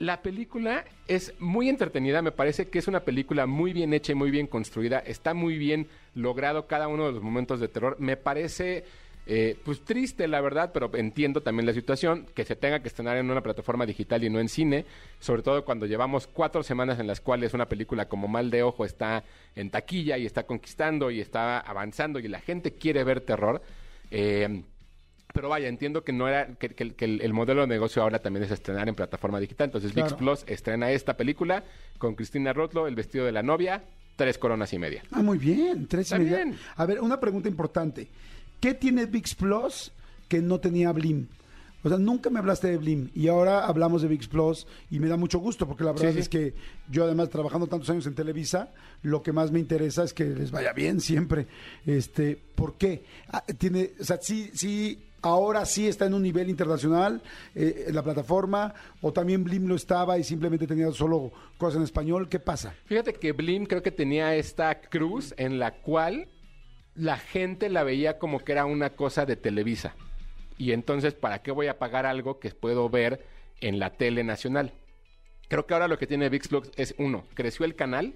[0.00, 4.14] La película es muy entretenida, me parece que es una película muy bien hecha y
[4.14, 8.16] muy bien construida, está muy bien logrado cada uno de los momentos de terror, me
[8.16, 8.84] parece
[9.26, 13.18] eh, pues triste la verdad, pero entiendo también la situación, que se tenga que estrenar
[13.18, 14.86] en una plataforma digital y no en cine,
[15.18, 18.86] sobre todo cuando llevamos cuatro semanas en las cuales una película como Mal de Ojo
[18.86, 19.22] está
[19.54, 23.60] en taquilla y está conquistando y está avanzando y la gente quiere ver terror.
[24.10, 24.62] Eh,
[25.32, 28.18] Pero vaya, entiendo que no era que, que- que el, el modelo de negocio ahora
[28.20, 29.66] también es estrenar en plataforma digital.
[29.66, 30.16] Entonces VIX Claro.
[30.18, 31.64] Plus estrena esta película
[31.98, 33.82] con Cristina Rotlo, El vestido de la novia,
[34.16, 35.02] tres coronas y media.
[35.12, 36.36] Ah, muy bien, tres y media.
[36.38, 36.56] bien.
[36.76, 38.08] A ver, una pregunta importante.
[38.60, 39.92] ¿Qué tiene VIX Plus
[40.28, 41.26] que no tenía Blim?
[41.82, 45.08] O sea, nunca me hablaste de Blim y ahora hablamos de VIX Plus y me
[45.08, 46.18] da mucho gusto porque la verdad Sí, sí.
[46.20, 46.54] es que
[46.90, 48.68] yo además trabajando tantos años en Televisa,
[49.02, 51.46] lo que más me interesa es que les vaya bien siempre.
[51.86, 53.02] Este, ¿por qué?
[53.28, 57.22] Ah, tiene, o sea, sí, sí, ahora sí está en un nivel internacional
[57.54, 62.28] eh, la plataforma o también Blim lo estaba y simplemente tenía solo cosas en español.
[62.28, 62.74] ¿Qué pasa?
[62.86, 66.28] Fíjate que Blim creo que tenía esta cruz en la cual
[66.94, 69.94] la gente la veía como que era una cosa de Televisa.
[70.58, 73.24] Y entonces, ¿para qué voy a pagar algo que puedo ver
[73.60, 74.74] en la tele nacional?
[75.48, 78.14] Creo que ahora lo que tiene VIX Plus es, uno, creció el canal.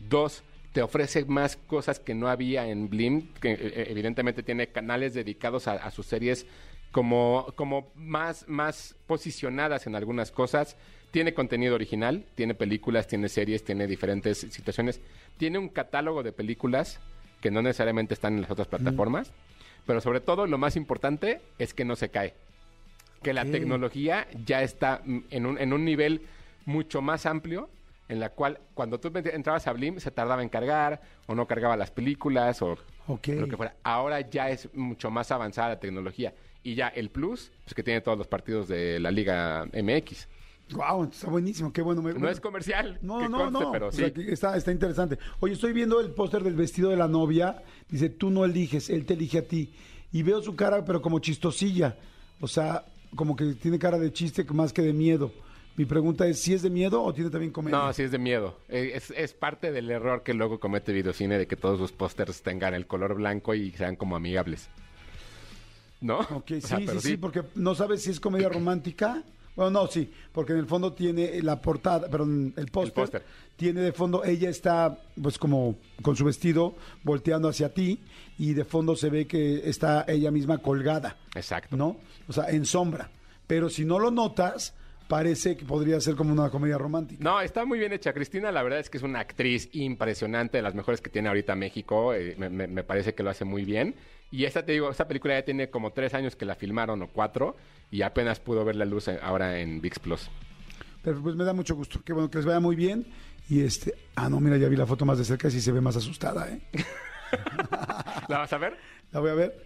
[0.00, 5.14] Dos, te ofrece más cosas que no había en Blim, que eh, evidentemente tiene canales
[5.14, 6.46] dedicados a, a sus series
[6.92, 10.76] como, como más, más posicionadas en algunas cosas.
[11.10, 15.00] Tiene contenido original, tiene películas, tiene series, tiene diferentes situaciones.
[15.36, 17.00] Tiene un catálogo de películas
[17.40, 19.32] que no necesariamente están en las otras plataformas.
[19.86, 22.34] Pero sobre todo, lo más importante es que no se cae.
[23.22, 26.22] Que la tecnología ya está en un, en un nivel
[26.66, 27.70] mucho más amplio
[28.08, 31.76] en la cual cuando tú entrabas a Blim se tardaba en cargar o no cargaba
[31.76, 33.74] las películas o lo que fuera.
[33.82, 38.00] Ahora ya es mucho más avanzada la tecnología y ya el plus es que tiene
[38.00, 40.28] todos los partidos de la Liga MX.
[40.70, 42.02] Wow, está buenísimo, qué bueno.
[42.02, 43.72] me- No es comercial, No, que no, conste, no.
[43.72, 43.98] pero O sí.
[43.98, 45.18] sea, está, está interesante.
[45.40, 47.62] Oye, estoy viendo el póster del vestido de la novia.
[47.88, 49.72] Dice, tú no eliges, él te elige a ti.
[50.12, 51.96] Y veo su cara, pero como chistosilla.
[52.40, 52.84] O sea,
[53.16, 55.32] como que tiene cara de chiste más que de miedo.
[55.78, 57.78] Mi pregunta es, ¿si es de miedo o tiene también comedia?
[57.78, 58.58] No, sí es de miedo.
[58.68, 62.42] Eh, Es, es parte del error que luego comete Videocine de que todos sus pósters
[62.42, 64.68] tengan el color blanco y sean como amigables.
[66.00, 66.18] ¿No?
[66.18, 69.22] Ok, O sí, sea, sí, pero sí, porque no sabes si es comedia romántica.
[69.54, 73.22] Bueno, no, sí, porque en el fondo tiene la portada, perdón, el póster.
[73.56, 78.00] Tiene de fondo, ella está pues como con su vestido volteando hacia ti
[78.36, 81.76] y de fondo se ve que está ella misma colgada, Exacto.
[81.76, 81.96] ¿no?
[82.28, 83.10] O sea, en sombra.
[83.48, 84.74] Pero si no lo notas,
[85.08, 87.22] parece que podría ser como una comedia romántica.
[87.24, 88.12] No, está muy bien hecha.
[88.12, 91.54] Cristina, la verdad es que es una actriz impresionante, de las mejores que tiene ahorita
[91.56, 92.14] México.
[92.14, 93.94] eh, me, me- me parece que lo hace muy bien.
[94.30, 97.08] Y esta, te digo, esta película ya tiene como tres años que la filmaron o
[97.08, 97.56] cuatro
[97.90, 100.30] y apenas pudo ver la luz eh, ahora en VIX Plus.
[101.02, 102.00] Pero pues me da mucho gusto.
[102.04, 103.06] Qué bueno que les vaya muy bien.
[103.48, 105.72] Y este, ah, no, mira, ya vi la foto más de cerca y sí se
[105.72, 106.60] ve más asustada, ¿eh?
[108.28, 108.76] ¿La vas a ver?
[109.12, 109.64] La voy a ver.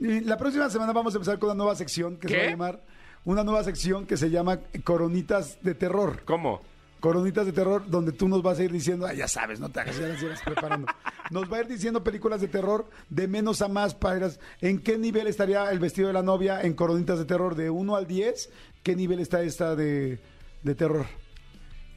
[0.00, 2.50] Y la próxima semana vamos a empezar con una nueva sección que se va a
[2.50, 2.80] llamar
[3.28, 6.22] una nueva sección que se llama Coronitas de Terror.
[6.24, 6.62] ¿Cómo?
[6.98, 9.80] Coronitas de Terror, donde tú nos vas a ir diciendo, ah, ya sabes, no te
[9.80, 10.86] hagas, ya las preparando.
[11.30, 14.40] Nos va a ir diciendo películas de terror de menos a más, padres.
[14.62, 17.54] ¿En qué nivel estaría el vestido de la novia en Coronitas de Terror?
[17.54, 18.50] De 1 al 10,
[18.82, 20.18] ¿qué nivel está esta de,
[20.62, 21.04] de terror?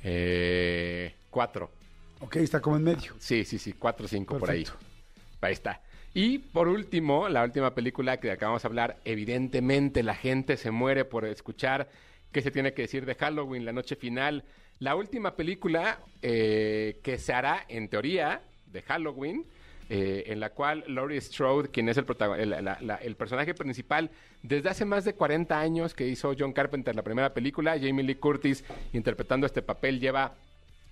[0.03, 1.71] Eh, cuatro.
[2.19, 3.15] Ok, está como en medio.
[3.19, 4.65] Sí, sí, sí, cuatro o cinco por ahí.
[4.65, 4.85] Perfecto.
[5.39, 5.81] Ahí está.
[6.13, 11.06] Y por último, la última película que acabamos de hablar, evidentemente la gente se muere
[11.06, 11.88] por escuchar
[12.32, 14.43] qué se tiene que decir de Halloween, la noche final.
[14.80, 19.45] La última película eh, que se hará, en teoría, de Halloween,
[19.89, 22.06] eh, en la cual Laurie Strode, quien es el,
[22.39, 24.10] el, la- el personaje principal,
[24.43, 28.15] desde hace más de 40 años que hizo John Carpenter la primera película, Jamie Lee
[28.15, 30.34] Curtis interpretando este papel lleva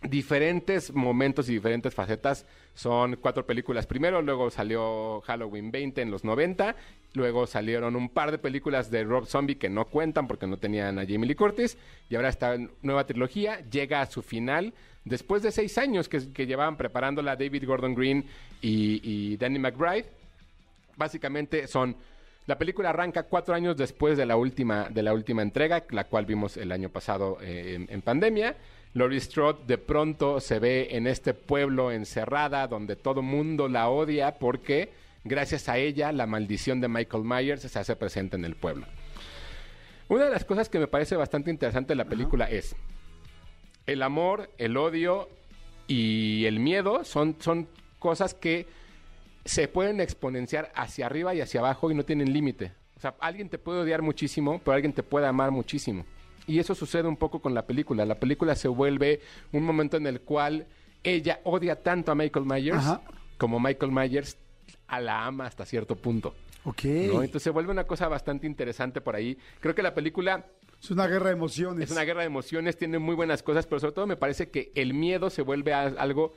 [0.02, 2.46] diferentes momentos y diferentes facetas.
[2.74, 3.86] Son cuatro películas.
[3.86, 6.76] Primero, luego salió Halloween 20 en los 90,
[7.14, 11.00] luego salieron un par de películas de Rob Zombie que no cuentan porque no tenían
[11.00, 11.78] a Jamie Lee Curtis,
[12.10, 13.60] y ahora esta nueva trilogía.
[13.70, 18.26] Llega a su final después de seis años que, que llevaban preparándola David Gordon Green
[18.62, 20.06] y, Danny McBride.
[20.96, 21.96] Básicamente son
[22.46, 26.26] la película arranca cuatro años después de la última de la última entrega la cual
[26.26, 28.56] vimos el año pasado eh, en pandemia
[28.94, 34.40] Laurie Strode de pronto se ve en este pueblo encerrada donde todo mundo la odia
[34.40, 34.92] porque
[35.24, 38.88] gracias a ella la maldición de Michael Myers se hace presente en el pueblo
[40.08, 42.76] una de las cosas que me parece bastante interesante de la película es
[43.86, 45.30] el amor, el odio
[45.88, 48.68] y el miedo son, son cosas que
[49.46, 52.72] se pueden exponenciar hacia arriba y hacia abajo y no tienen límite.
[52.96, 56.06] O sea, alguien te puede odiar muchísimo, pero alguien te puede amar muchísimo.
[56.50, 58.06] Y eso sucede un poco con la película.
[58.06, 60.66] La película se vuelve un momento en el cual
[61.04, 63.02] ella odia tanto a Michael Myers Ajá.
[63.38, 64.36] como Michael Myers
[64.88, 66.34] a la ama hasta cierto punto.
[66.66, 66.84] Ok.
[66.86, 67.22] ¿no?
[67.22, 69.38] Entonces se vuelve una cosa bastante interesante por ahí.
[69.60, 70.48] Creo que la película
[70.82, 71.86] Es una guerra de emociones.
[71.86, 74.72] es una guerra de emociones, tiene muy buenas cosas, pero sobre todo me parece que
[74.76, 76.34] el miedo se vuelve a- algo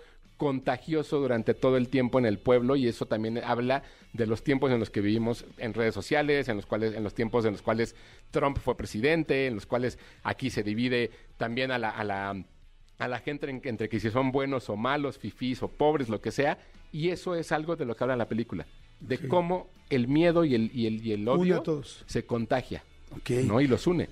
[0.46, 4.72] contagioso durante todo el tiempo en el pueblo y eso también habla de los tiempos
[4.72, 7.62] en los que vivimos en redes sociales, en los cuales en los tiempos en los
[7.62, 7.94] cuales
[8.32, 12.44] Trump fue presidente, en los cuales aquí se divide también a la, a la
[12.98, 16.20] a la gente en- entre que si son buenos o malos, fifís o pobres, lo
[16.20, 16.58] que sea,
[16.90, 18.66] y eso es algo de lo que habla la película,
[18.98, 22.02] de cómo el miedo y el, y el, y el odio a todos.
[22.06, 22.82] se contagia.
[23.44, 23.60] ¿no?
[23.60, 24.08] Y los une.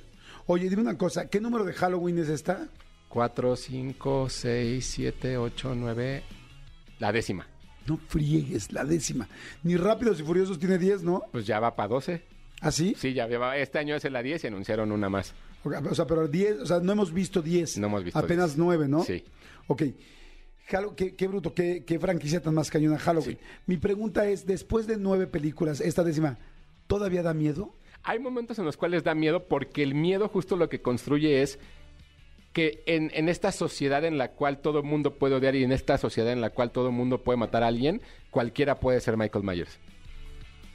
[0.47, 2.69] Oye, dime una cosa, ¿qué número de Halloween es esta?
[3.11, 6.23] 4, 5, 6, 7, 8, 9,
[7.01, 7.47] la décima.
[7.87, 9.29] No friegues, la décima.
[9.65, 11.25] Ni Rápidos y Furiosos tiene 10, ¿no?
[11.33, 12.23] Pues ya va para 12.
[12.61, 12.95] ¿Así?
[12.97, 13.57] Sí, ya va.
[13.57, 15.35] Este año es la 10 y anunciaron una más.
[15.65, 17.79] O sea, pero 10, o sea, no hemos visto 10.
[17.79, 18.59] No hemos visto Apenas 10.
[18.59, 19.03] 9, ¿no?
[19.03, 19.25] Sí.
[19.67, 19.83] Ok.
[20.71, 23.39] Hallo- qué, qué bruto, qué, qué franquicia tan más cañona Halloween.
[23.39, 23.45] Sí.
[23.67, 26.39] Mi pregunta es, después de nueve películas, esta décima,
[26.87, 27.75] ¿todavía da miedo?
[28.05, 31.59] Hay momentos en los cuales da miedo porque el miedo justo lo que construye es
[32.53, 35.73] que en, en esta sociedad en la cual todo el mundo puede odiar y en
[35.73, 39.17] esta sociedad en la cual todo el mundo puede matar a alguien, cualquiera puede ser
[39.17, 39.79] Michael Myers.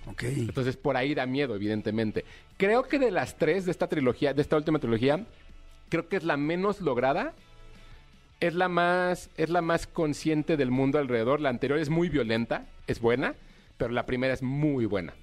[0.07, 0.23] Ok.
[0.23, 2.23] Entonces por ahí da miedo, evidentemente.
[2.57, 5.25] Creo que de las tres de esta trilogía, de esta última trilogía,
[5.89, 7.33] creo que es la menos lograda.
[8.41, 11.39] Es la más, es la más consciente del mundo alrededor.
[11.39, 13.35] La anterior es muy violenta, es buena,
[13.77, 15.13] pero la primera es muy buena.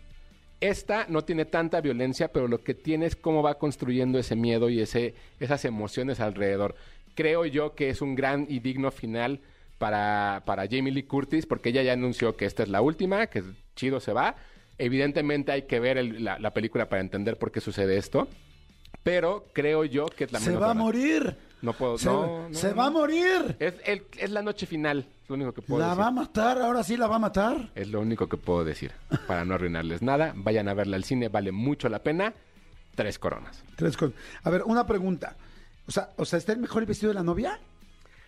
[0.62, 4.70] Esta no tiene tanta violencia, pero lo que tiene es cómo va construyendo ese miedo
[4.70, 6.76] y ese, esas emociones alrededor.
[7.16, 9.40] Creo yo que es un gran y digno final
[9.78, 13.42] para, para Jamie Lee Curtis, porque ella ya anunció que esta es la última, que
[13.74, 14.36] chido se va.
[14.78, 18.28] Evidentemente hay que ver la, la película para entender por qué sucede esto,
[19.02, 21.36] pero creo yo que la Se va a morir.
[21.62, 22.76] No puedo, Se, no, no, se no.
[22.76, 23.56] va a morir.
[23.60, 26.02] Es, el- es la noche final, es lo único que puedo La decir.
[26.02, 27.70] va a matar, ahora sí la va a matar.
[27.76, 28.92] Es lo único que puedo decir.
[29.28, 32.34] Para no arruinarles nada, vayan a verla al cine, vale mucho la pena.
[32.96, 33.62] Tres coronas.
[33.76, 34.14] Tres cosas.
[34.42, 35.36] A ver, una pregunta.
[35.86, 37.58] O sea, o sea, ¿está el mejor vestido de la novia?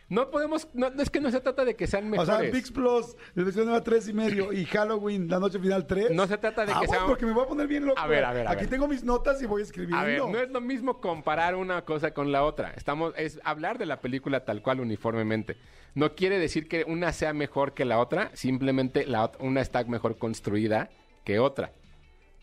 [0.08, 2.36] No podemos, no, es que no se trata de que sean O mejores.
[2.36, 5.86] sea, VIX Plus, el vestido de nueva tres y medio y Halloween, la noche final
[5.86, 6.10] tres.
[6.10, 7.98] No se trata de ah, que bueno, sea- porque me voy a poner bien loco.
[7.98, 8.70] A ver, a ver, a Aquí ver.
[8.70, 9.98] tengo mis notas y voy escribiendo.
[9.98, 12.72] A ver, no es lo mismo comparar una cosa con la otra.
[12.76, 15.56] Estamos, es hablar de la película tal cual uniformemente.
[15.94, 20.18] No quiere decir que una sea mejor que la otra, simplemente la una está mejor
[20.18, 20.90] construida
[21.24, 21.72] que otra.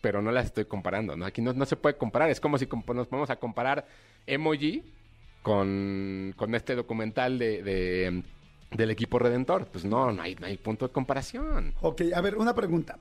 [0.00, 1.26] Pero no las estoy comparando, ¿no?
[1.26, 2.28] Aquí no, no se puede comparar.
[2.28, 3.86] Es como si comp- nos vamos a comparar
[4.26, 4.82] Emoji
[5.42, 8.22] con, con este documental de, de-
[8.70, 9.66] del equipo Redentor.
[9.66, 11.74] Pues no, no hay, no hay punto de comparación.
[11.82, 12.98] Ok, a ver, una pregunta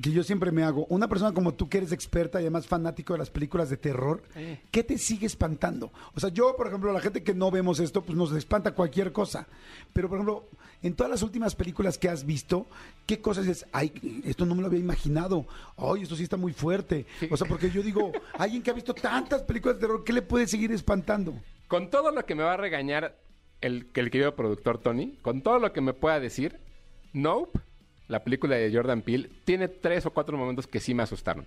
[0.00, 0.86] que yo siempre me hago.
[0.88, 4.22] Una persona como tú que eres experta y además fanático de las películas de terror,
[4.34, 4.60] Eh.
[4.70, 5.90] ¿qué te sigue espantando?
[6.14, 9.12] O sea, yo, por ejemplo, la gente que no vemos esto, pues nos espanta cualquier
[9.12, 9.46] cosa.
[9.92, 10.48] Pero, por ejemplo,
[10.82, 12.66] en todas las últimas películas que has visto,
[13.06, 13.66] ¿qué cosas es?
[13.72, 13.92] Ay,
[14.24, 15.44] esto no me lo había imaginado.
[15.76, 17.04] Ay, esto sí está muy fuerte.
[17.30, 20.22] O sea, porque yo digo, alguien que ha visto tantas películas de terror, ¿qué le
[20.22, 21.34] puede seguir espantando?
[21.70, 23.16] Con todo lo que me va a regañar
[23.60, 26.58] el, el querido productor Tony, con todo lo que me pueda decir,
[27.12, 27.60] Nope,
[28.08, 31.46] la película de Jordan Peele, tiene tres o cuatro momentos que sí me asustaron.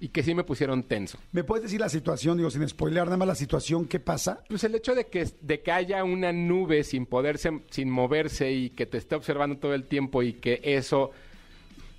[0.00, 1.18] Y que sí me pusieron tenso.
[1.32, 4.44] ¿Me puedes decir la situación, digo, sin spoiler, nada más la situación, qué pasa?
[4.50, 8.68] Pues el hecho de que, de que haya una nube sin poderse, sin moverse y
[8.68, 11.12] que te esté observando todo el tiempo y que eso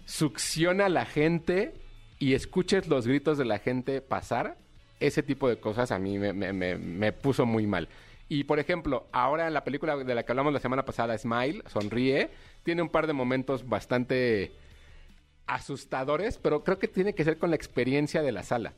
[0.05, 1.73] succiona a la gente
[2.19, 4.55] y escuches los gritos de la gente pasar,
[4.99, 7.87] ese tipo de cosas a mí me, me- me- me puso muy mal.
[8.27, 11.63] Y por ejemplo, ahora en la película de la que hablamos la semana pasada, Smile,
[11.67, 12.29] Sonríe,
[12.63, 14.51] tiene un par de momentos bastante
[15.47, 18.73] asustadores, pero creo que tiene que ser con la experiencia de la sala.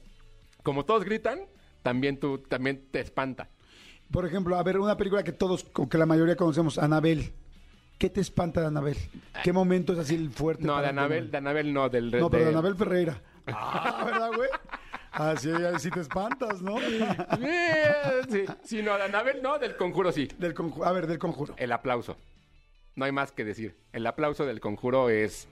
[0.64, 1.40] Como todos gritan,
[1.84, 3.50] también tú también te espanta.
[4.12, 7.32] Por ejemplo, a ver, una película que todos, que la mayoría conocemos, Anabel.
[7.98, 8.98] ¿Qué te espanta de Anabel?
[9.44, 10.64] ¿Qué momento es así el fuerte?
[10.66, 10.88] No, de?
[10.88, 13.22] Anabel, de Anabel no, del No, pero de de- Anabel Ferreira.
[13.48, 14.50] Ah, ¿verdad, güey?
[15.12, 16.78] Ah, sí, ahí sí te espantas, ¿no?
[18.30, 20.28] Sí, sí, no, de Anabel no, del conjuro sí.
[20.38, 21.54] Del conju- a ver, del conjuro.
[21.58, 22.18] El aplauso.
[22.96, 23.76] No hay más que decir.
[23.94, 25.48] El aplauso del conjuro es.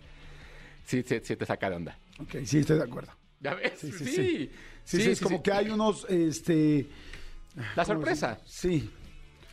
[0.86, 1.98] Sí, sí, sí te saca de onda.
[2.20, 3.12] Ok, sí, estoy de acuerdo.
[3.42, 3.74] ¿Ya ves?
[3.80, 4.52] Sí, Sí, sí,
[4.86, 5.02] sí.
[5.02, 5.12] sí.
[5.12, 6.88] Es como que hay unos, este...
[7.76, 8.40] La ¿cómo sorpresa.
[8.46, 8.90] Sí.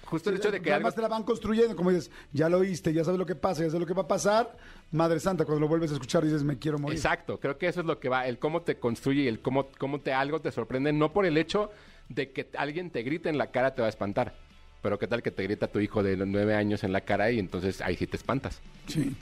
[0.06, 0.86] Justo el hecho de que algo.
[0.86, 3.62] Además te la van construyendo, como dices, ya lo oíste, ya sabes lo que pasa,
[3.62, 4.56] ya sabes lo que va a pasar.
[4.92, 6.96] Madre Santa, cuando lo vuelves a escuchar dices, me quiero morir.
[6.96, 9.68] Exacto, creo que eso es lo que va, el cómo te construye y el cómo,
[9.78, 11.70] cómo te algo te sorprende, no por el hecho
[12.08, 14.36] de que alguien te grite en la cara te va a espantar,
[14.80, 17.32] pero qué tal que te grita tu hijo de los nueve años en la cara
[17.32, 18.60] y entonces ahí sí te espantas.
[18.86, 19.16] Sí.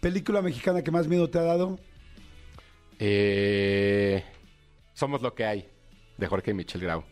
[0.00, 1.78] ¿Película mexicana que más miedo te ha dado?
[2.98, 4.24] Eh,
[4.94, 5.68] Somos lo que hay,
[6.16, 7.04] de Jorge Michel Grau.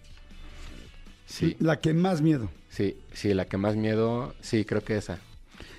[1.31, 2.51] Sí, La que más miedo.
[2.69, 5.19] sí, sí, la que más miedo, sí, creo que esa.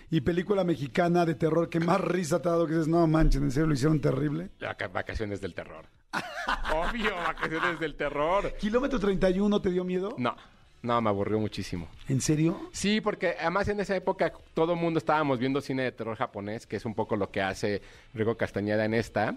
[0.10, 2.68] ¿Y película mexicana de terror que más risa te ha dado?
[2.68, 4.50] Que dices, no manchen, en serio lo hicieron terrible.
[4.62, 5.86] Vaca- Vacaciones del terror.
[6.74, 8.54] Obvio, vacaciones del terror.
[8.60, 10.16] ¿Kilómetro 31 te dio miedo?
[10.18, 10.36] No,
[10.84, 11.88] No, me aburrió muchísimo.
[12.10, 12.70] ¿En serio?
[12.74, 16.66] Sí, porque además en esa época todo el mundo estábamos viendo cine de terror japonés,
[16.66, 17.82] que es un poco lo que hace
[18.14, 19.36] Rigo Castañeda en esta,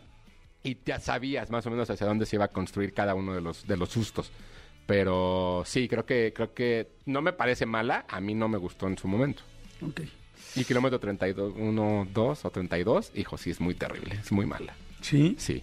[0.64, 3.40] y ya sabías más o menos hacia dónde se iba a construir cada uno de
[3.42, 4.30] los, de los sustos.
[4.86, 8.86] Pero sí, creo que, creo que no me parece mala, a mí no me gustó
[8.86, 9.42] en su momento.
[9.80, 10.02] Ok.
[10.56, 14.74] Y kilómetro 32, 1, 2 o 32, hijo, sí es muy terrible, es muy mala.
[15.00, 15.34] ¿Sí?
[15.38, 15.62] Sí.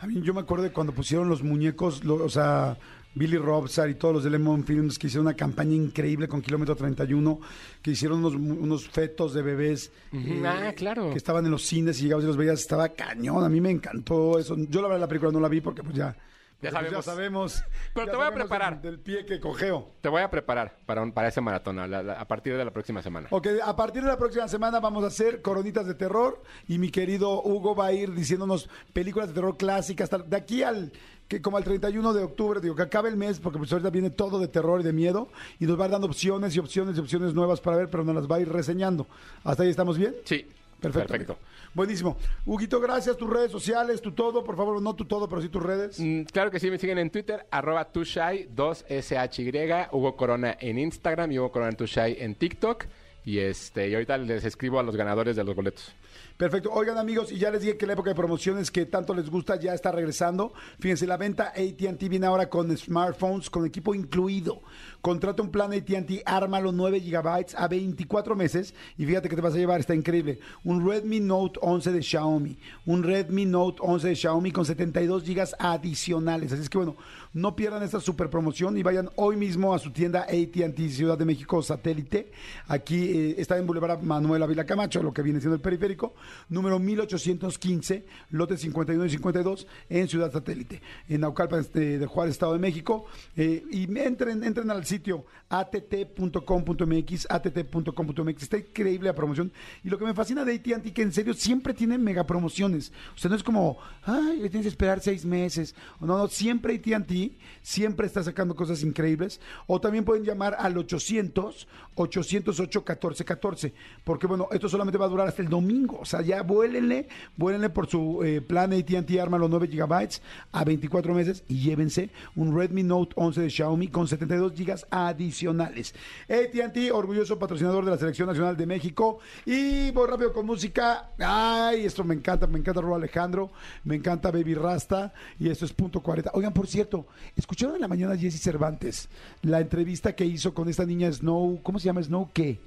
[0.00, 2.78] A mí yo me acuerdo de cuando pusieron los muñecos, lo- o sea,
[3.14, 6.76] Billy Robsar y todos los de Lemon Films que hicieron una campaña increíble con Kilómetro
[6.76, 7.40] 31,
[7.82, 9.90] que hicieron unos, unos fetos de bebés.
[10.12, 11.10] Ujú, ah, claro.
[11.10, 13.42] Que estaban en los cines y llegabas y los veías, estaba cañón.
[13.44, 14.56] A mí me encantó eso.
[14.68, 16.16] Yo la verdad la película no la vi porque pues ya...
[16.60, 17.52] Ya porque, pues, sabemos.
[17.52, 17.64] sabemos.
[17.94, 18.82] Pero ya te voy a sabemos preparar.
[18.82, 19.92] Del, pie que cogeo.
[20.00, 22.64] Te voy a preparar para, un- para ese maratón a, la- la- a partir de
[22.64, 23.28] la próxima semana.
[23.30, 26.90] Ok, a partir de la próxima semana vamos a hacer coronitas de terror y mi
[26.90, 30.92] querido Hugo va a ir diciéndonos películas de terror clásicas de aquí al
[31.28, 34.08] que como al 31 de octubre, digo que acabe el mes porque pues ahorita viene
[34.08, 35.28] todo de terror y de miedo
[35.60, 38.26] y nos va dando opciones y opciones y opciones nuevas para ver, pero nos las
[38.26, 39.06] va a ir reseñando.
[39.44, 40.16] ¿Hasta ahí estamos bien?
[40.24, 40.46] Sí.
[40.80, 41.36] Perfecto.
[41.74, 42.16] Buenísimo.
[42.46, 43.16] Huguito, gracias.
[43.16, 45.98] Tus redes sociales, tu todo, por favor, no tu todo, pero sí tus redes.
[45.98, 51.32] Mm, claro que sí, me siguen en Twitter, arroba tushai, 2SHY, Hugo Corona en Instagram
[51.32, 52.86] y Hugo Corona Tushai en TikTok.
[53.24, 55.92] Y este, y ahorita les escribo a los ganadores de los boletos.
[56.38, 56.70] Perfecto.
[56.72, 59.58] Oigan, amigos, y ya les dije que la época de promociones que tanto les gusta
[59.58, 60.52] ya está regresando.
[60.78, 64.62] Fíjense, la venta ATT viene ahora con smartphones, con equipo incluido.
[65.00, 68.72] Contrata un plan ATT, ármalo 9 gigabytes a 24 meses.
[68.96, 70.38] Y fíjate que te vas a llevar, está increíble.
[70.62, 72.56] Un Redmi Note 11 de Xiaomi.
[72.86, 76.52] Un Redmi Note 11 de Xiaomi con 72 gigas adicionales.
[76.52, 76.96] Así es que bueno,
[77.32, 81.24] no pierdan esta super promoción y vayan hoy mismo a su tienda AT&T Ciudad de
[81.24, 82.32] México Satélite.
[82.66, 86.14] Aquí eh, está en Boulevard Manuel Ávila Camacho, lo que viene siendo el periférico,
[86.48, 92.52] número 1815, lote 51 y 52 en Ciudad Satélite, en Naucalpan este, de Juárez, Estado
[92.52, 93.06] de México.
[93.36, 98.42] Eh, y entren, entren al sitio att.com.mx, att.com.mx.
[98.42, 99.52] Está increíble la promoción.
[99.84, 102.92] Y lo que me fascina de AT&T que en serio siempre tienen mega promociones.
[103.14, 105.74] O sea, no es como, ay, tienes que esperar seis meses.
[106.00, 109.40] No, no, siempre AT&T siempre está sacando cosas increíbles.
[109.66, 113.72] O también pueden llamar al 800 808 1414
[114.04, 115.98] porque bueno, esto solamente va a durar hasta el domingo.
[116.00, 120.64] O sea, ya vuélenle, vuélenle por su eh, plan AT&T Arma los 9 gigabytes a
[120.64, 125.94] 24 meses y llévense un Redmi Note 11 de Xiaomi con 72 gigas adicionales.
[126.28, 129.18] AT&T, orgulloso patrocinador de la Selección Nacional de México.
[129.44, 131.10] Y voy rápido con música.
[131.18, 133.50] Ay, esto me encanta, me encanta Ro Alejandro,
[133.84, 136.30] me encanta Baby Rasta y esto es punto 40.
[136.34, 137.06] Oigan, por cierto,
[137.36, 139.08] ¿escucharon en la mañana a Jesse Cervantes
[139.42, 141.60] la entrevista que hizo con esta niña Snow?
[141.62, 142.58] ¿Cómo se llama Snow qué?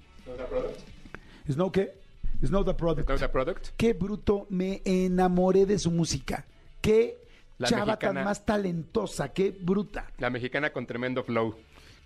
[1.49, 2.00] ¿Snow qué?
[2.43, 3.07] Snow the Product.
[3.07, 3.67] ¿Snow the Product?
[3.77, 6.45] Qué bruto, me enamoré de su música.
[6.81, 7.17] Qué
[7.57, 11.55] La chava tan más talentosa, qué bruta, La mexicana con tremendo flow.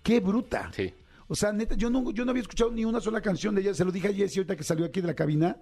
[0.02, 0.70] qué bruta.
[0.74, 0.92] Sí.
[1.28, 3.74] O sea, neta, yo no, yo no había escuchado ni una sola canción de ella.
[3.74, 5.56] Se lo dije a Jessie ahorita que salió aquí de la cabina.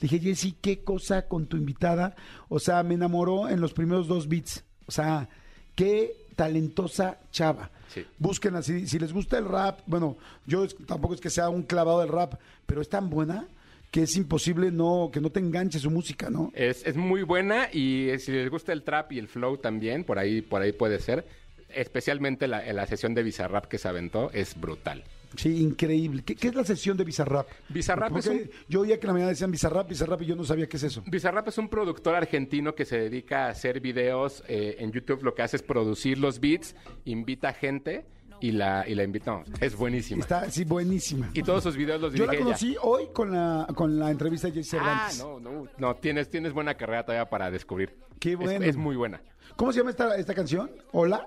[0.00, 2.16] Le dije, Jessie, qué cosa con tu invitada.
[2.48, 4.64] O sea, me enamoró en los primeros dos beats.
[4.86, 5.28] O sea,
[5.76, 7.70] qué talentosa chava.
[7.92, 8.04] Sí.
[8.18, 8.62] Búsquenla.
[8.62, 10.16] Si, si les gusta el rap, bueno,
[10.46, 12.34] yo tampoco es que sea un clavado del rap,
[12.66, 13.46] pero es tan buena
[13.94, 16.50] que es imposible no que no te enganche su música, ¿no?
[16.52, 20.02] Es, es muy buena y eh, si les gusta el trap y el flow también,
[20.02, 21.24] por ahí, por ahí puede ser.
[21.72, 25.04] Especialmente la, la sesión de Bizarrap que se aventó es brutal.
[25.36, 26.22] Sí, increíble.
[26.24, 27.46] ¿Qué, qué es la sesión de Bizarrap?
[27.68, 30.34] Bizarrap Porque es un- Yo oía que en la mañana decían Bizarrap, Bizarrap y yo
[30.34, 31.04] no sabía qué es eso.
[31.06, 35.22] Bizarrap es un productor argentino que se dedica a hacer videos eh, en YouTube.
[35.22, 36.74] Lo que hace es producir los beats,
[37.04, 38.04] invita gente
[38.40, 39.30] y la, y la invita.
[39.30, 40.22] no, es buenísima.
[40.22, 41.30] Está, sí, buenísima.
[41.32, 44.48] Y todos sus videos los Yo dirige la conocí hoy con la, con la entrevista
[44.50, 44.80] de ella.
[44.80, 47.94] Ah, no, no, no, tienes, tienes buena carrera todavía para descubrir.
[48.18, 48.64] Qué bueno.
[48.64, 49.20] Es, muy buena.
[49.56, 50.70] ¿Cómo se llama esta, esta canción?
[50.92, 51.26] ¿Hola?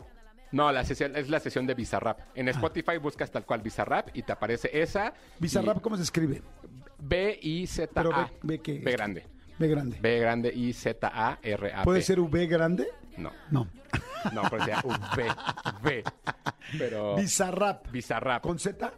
[0.52, 2.20] No, la sesión, es la sesión de Bizarrap.
[2.22, 2.28] Ah.
[2.36, 5.14] En Spotify buscas tal cual Bizarrap y te aparece esa.
[5.40, 6.42] Bizarrap, ¿cómo se escribe?
[7.00, 8.26] B I Z Pero A.
[8.42, 8.78] B- B qué?
[8.80, 9.26] Grande.
[9.60, 9.98] B grande.
[10.00, 11.84] B grande I Z A R A.
[11.84, 12.88] ¿Puede ser V grande?
[13.18, 13.68] No, No.
[14.34, 15.28] no, pero sea V.
[15.84, 16.04] V.
[16.78, 17.90] Pero Bizarrap.
[17.92, 18.44] Bizarrap.
[18.44, 18.92] ¿Con Z?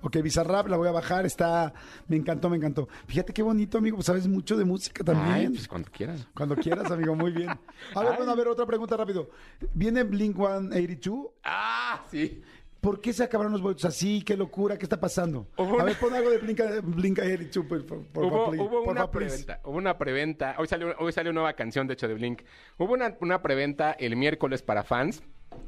[0.00, 1.72] Ok, Bizarrap, la voy a bajar, está...
[2.06, 2.86] Me encantó, me encantó.
[3.06, 5.32] Fíjate qué bonito, amigo, pues sabes mucho de música también.
[5.34, 6.28] Ay, pues cuando quieras.
[6.34, 7.48] Cuando quieras, amigo, muy bien.
[7.48, 8.16] A ver, Ay.
[8.18, 9.30] bueno, a ver, otra pregunta rápido.
[9.74, 11.30] ¿Viene Blink-182?
[11.44, 12.42] Ah, sí.
[12.80, 14.22] ¿Por qué se acabaron los boletos así?
[14.22, 14.76] ¿Qué locura?
[14.78, 15.48] ¿Qué está pasando?
[15.56, 18.82] Hubo A una- ver, pon algo de Blink- Blink-182, por, por, por hubo favor, hubo
[18.82, 20.54] una preventa, hubo una preventa.
[20.58, 22.42] Hoy salió, hoy salió una nueva canción, de hecho, de Blink.
[22.78, 25.22] Hubo una, una preventa el miércoles para fans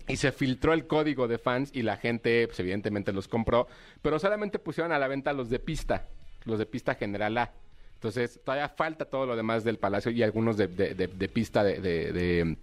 [0.07, 3.67] y se filtró el código de fans y la gente, pues evidentemente los compró,
[4.03, 6.07] pero solamente pusieron a la venta los de pista,
[6.45, 7.53] los de pista general A.
[7.95, 11.65] Entonces, todavía falta todo lo demás del Palacio y algunos de, de- de- de pista
[11.65, 12.57] de, de- de-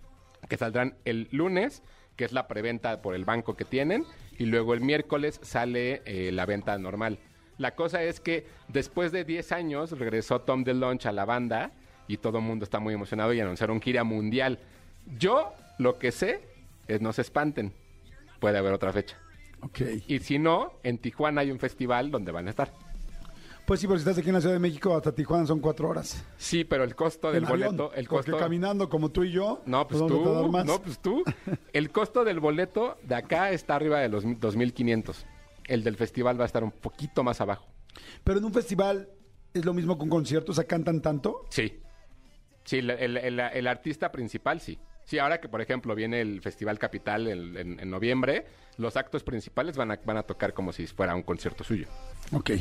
[0.48, 1.84] que saldrán el lunes
[2.16, 4.04] que es la preventa por el banco que tienen,
[4.38, 7.20] y luego el miércoles sale eh, la venta normal.
[7.58, 11.72] La cosa es que después de 10 años regresó Tom DeLonge a la banda
[12.08, 14.60] y todo el mundo está muy emocionado y anunciaron gira mundial.
[15.18, 16.42] Yo lo que sé
[16.88, 17.74] es no se espanten,
[18.40, 19.18] puede haber otra fecha.
[20.08, 22.72] Y si no, en Tijuana hay un festival donde van a estar.
[23.68, 25.90] Pues sí, porque si estás aquí en la Ciudad de México hasta Tijuana son cuatro
[25.90, 26.24] horas.
[26.38, 29.32] Sí, pero el costo del En avión, boleto, el Porque costo caminando como tú y
[29.32, 29.62] yo.
[29.66, 30.66] No, pues ¿dónde te tú, dar más?
[30.66, 31.22] no, pues tú.
[31.74, 35.26] El costo del boleto de acá está arriba de los 2500.
[35.66, 37.68] El del festival va a estar un poquito más abajo.
[38.24, 39.10] Pero en un festival
[39.54, 41.42] es lo mismo con conciertos, o sea, cantan tanto.
[41.50, 41.82] Sí.
[42.64, 44.80] Sí, el, el- el- el artista principal sí.
[45.04, 48.46] Sí, ahora que por ejemplo viene el Festival Capital en, en- en noviembre,
[48.78, 51.88] los actos principales van a, van a tocar como si fuera un concierto suyo.
[52.32, 52.52] Ok.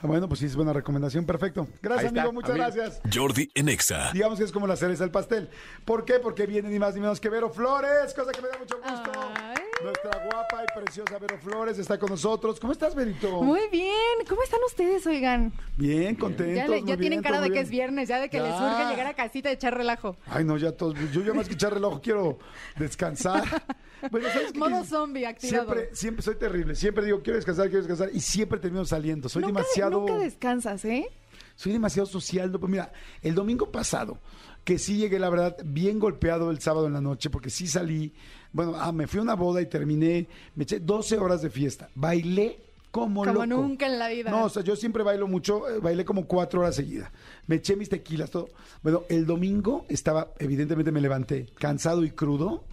[0.00, 1.24] Ah, Bueno, pues sí, es buena recomendación.
[1.26, 1.66] Perfecto.
[1.82, 2.32] Gracias, amigo.
[2.32, 2.64] Muchas amigo.
[2.66, 3.00] gracias.
[3.12, 4.12] Jordi en Exa.
[4.12, 5.50] Digamos que es como la cereza del pastel.
[5.84, 6.18] ¿Por qué?
[6.20, 9.10] Porque viene ni más ni menos que Vero Flores, cosa que me da mucho gusto.
[9.34, 9.57] Ay.
[9.82, 12.58] Nuestra guapa y preciosa Vero Flores está con nosotros.
[12.58, 13.42] ¿Cómo estás, Verito?
[13.42, 13.94] Muy bien.
[14.28, 15.52] ¿Cómo están ustedes, oigan?
[15.76, 16.56] bien, contentos.
[16.56, 18.48] Ya, le- muy ya tienen bien, cara de que es viernes, ya de que les
[18.50, 18.58] Ya.
[18.58, 20.16] surge llegar a casita y echar relajo.
[20.26, 20.96] Ay, no, ya todos.
[21.12, 22.38] Yo ya más que echar reloj quiero
[22.76, 23.44] descansar.
[24.12, 24.58] Bueno, ¿sabes qué?
[24.60, 25.64] Modo zombie activado.
[25.74, 26.76] Siempre, siempre soy terrible.
[26.76, 28.10] Siempre digo, quiero descansar, quiero descansar.
[28.14, 29.28] Y siempre termino saliendo.
[29.28, 29.98] Soy nunca, demasiado.
[29.98, 31.08] nunca descansas, ¿eh?
[31.56, 32.52] soy demasiado social.
[32.52, 34.20] No, pues mira, el domingo pasado,
[34.62, 38.14] que sí llegué, la verdad, bien golpeado el sábado en la noche, porque sí salí.
[38.58, 40.26] Bueno, ah, me fui a una boda y terminé.
[40.56, 41.88] Me eché 12 horas de fiesta.
[41.94, 42.58] Bailé
[42.90, 43.46] como, Como loco.
[43.46, 44.32] nunca en la vida.
[44.32, 47.08] No, o sea, yo siempre bailo mucho, eh, bailé como cuatro horas seguidas.
[47.46, 48.48] Me eché mis tequilas, todo.
[48.82, 52.64] Bueno, el domingo estaba, evidentemente me levanté cansado y crudo.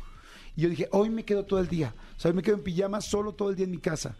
[0.55, 1.93] Y yo dije, hoy me quedo todo el día.
[2.17, 4.15] O sea, hoy me quedo en pijama solo todo el día en mi casa.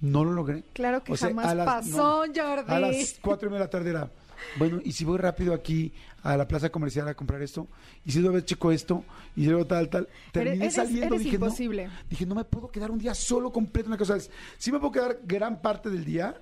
[0.00, 0.62] No lo logré.
[0.72, 2.70] Claro que O sea, jamás las- pasó, Jordi.
[2.72, 4.10] A las cuatro y media de la tarde era,
[4.58, 7.68] bueno, y si voy rápido aquí a la plaza comercial a comprar esto,
[8.04, 9.04] y si luego checo esto,
[9.36, 10.08] y luego tal, tal.
[10.32, 11.46] Terminé Eres- saliendo, eres dije, no.
[11.46, 11.88] imposible.
[12.10, 14.16] Dije, no me puedo quedar un día solo completo en cosa.
[14.16, 16.34] Es, sí me puedo quedar gran parte del día,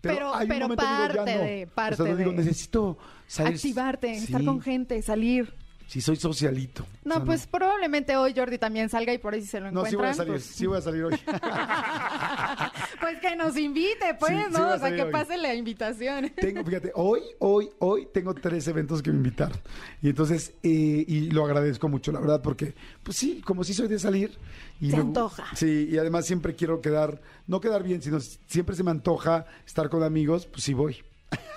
[0.00, 1.42] pero, Pero- hay un pero momento que digo, ya parte no.
[1.44, 3.54] de- o sea, no digo, necesito salir.
[3.54, 5.54] Activarte, Sí, estar con gente, salir.
[5.92, 6.86] Sí, soy socialito.
[7.04, 9.70] No, O sea, pues probablemente hoy Jordi también salga y por ahí si se lo
[9.70, 10.14] No, sí voy a encuentran.
[10.16, 11.20] salir, pues, sí voy a salir hoy.
[13.00, 14.68] pues que nos invite, pues, Sí, ¿no?
[14.70, 15.12] o sea, que hoy.
[15.12, 16.30] pase la invitación.
[16.36, 19.58] Tengo, fíjate, hoy, hoy, hoy tengo tres eventos que me invitaron.
[20.00, 23.88] Y entonces, eh, y lo agradezco mucho, la verdad, porque, pues sí, como sí soy
[23.88, 24.38] de salir.
[24.80, 25.44] Y Se me- antoja.
[25.54, 29.90] Sí, y además siempre quiero quedar, no quedar bien, sino siempre se me antoja estar
[29.90, 31.02] con amigos, pues sí voy.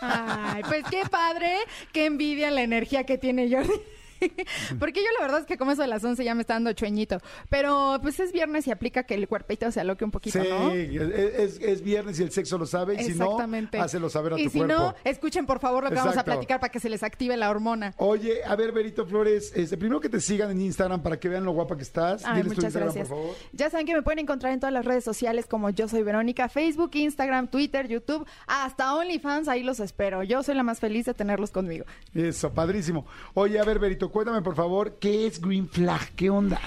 [0.01, 1.55] Ay, pues qué padre,
[1.93, 3.71] qué envidia la energía que tiene Jordi.
[4.79, 6.71] Porque yo la verdad es que como eso de las 11 ya me está dando
[6.73, 7.19] chueñito.
[7.49, 10.71] Pero pues es viernes y aplica que el cuerpito se aloque un poquito, Sí, ¿no?
[10.71, 13.37] es, es- es viernes y el sexo lo sabe, y si no,
[13.79, 14.73] hácelo saber a y tu si cuerpo.
[14.75, 17.49] no, escuchen por favor lo que vamos a platicar para que se les active la
[17.49, 17.93] hormona.
[17.97, 21.43] Oye, a ver, Berito Flores, este, primero que te sigan en Instagram para que vean
[21.45, 22.23] lo guapa que estás.
[22.25, 23.07] Ay, Diles muchas Instagram, gracias.
[23.09, 23.35] por favor.
[23.53, 26.49] Ya saben que me pueden encontrar en todas las redes sociales como yo soy Verónica,
[26.49, 30.23] Facebook, Instagram, Twitter, YouTube, hasta OnlyFans, ahí los espero.
[30.23, 31.85] Yo soy la más feliz de tenerlos conmigo.
[32.13, 33.05] Eso, padrísimo.
[33.33, 36.13] Oye, a ver, Berito, cuéntame, por favor, ¿qué es Green Flag?
[36.15, 36.59] ¿Qué onda?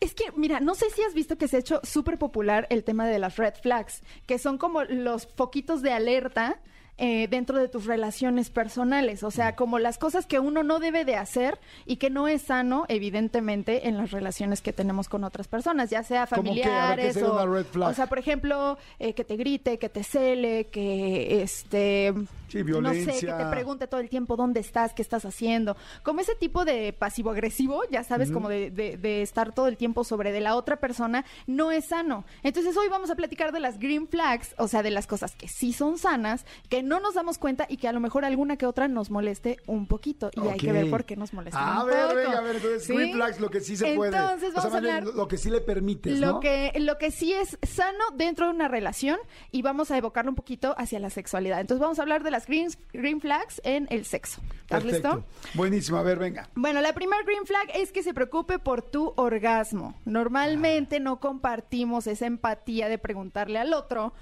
[0.00, 2.84] Es que, mira, no sé si has visto que se ha hecho súper popular el
[2.84, 6.60] tema de las red flags, que son como los foquitos de alerta
[7.02, 11.06] eh, dentro de tus relaciones personales, o sea, como las cosas que uno no debe
[11.06, 15.48] de hacer y que no es sano, evidentemente, en las relaciones que tenemos con otras
[15.48, 16.62] personas, ya sea ¿Cómo qué?
[16.64, 17.90] A ver, ¿qué familiares sería o, una red flag?
[17.90, 22.12] o sea, por ejemplo, eh, que te grite, que te cele, que este
[22.50, 23.38] Sí, no sé, que violencia.
[23.38, 25.76] te pregunte todo el tiempo dónde estás, qué estás haciendo.
[26.02, 30.04] Como ese tipo de pasivo-agresivo, ya sabes, como de, de- de estar todo el tiempo
[30.04, 32.24] sobre de la otra persona, no es sano.
[32.42, 35.48] Entonces hoy vamos a platicar de las green flags, o sea, de las cosas que
[35.48, 38.66] sí son sanas, que no nos damos cuenta y que a lo mejor alguna que
[38.66, 40.30] otra nos moleste un poquito.
[40.34, 42.14] Y hay que ver por qué nos molesta A ver, poco.
[42.16, 42.94] venga, a ver, entonces, ¿Sí?
[42.94, 44.16] Green Flags, lo que sí se puede.
[44.16, 45.04] Entonces O sea, vamos a hablar...
[45.04, 46.40] lo que sí le permites, Lo ¿no?
[46.40, 49.18] que, lo que sí es sano dentro de una relación
[49.50, 51.60] y vamos a evocarlo un poquito hacia la sexualidad.
[51.60, 54.40] Entonces vamos a hablar de las green, green flags en el sexo.
[54.60, 55.16] ¿Estás Perfecto.
[55.16, 55.24] listo?
[55.54, 56.48] Buenísimo, a ver, venga.
[56.54, 59.94] Bueno, la primera green flag es que se preocupe por tu orgasmo.
[60.04, 64.12] Normalmente no compartimos esa empatía de preguntarle al otro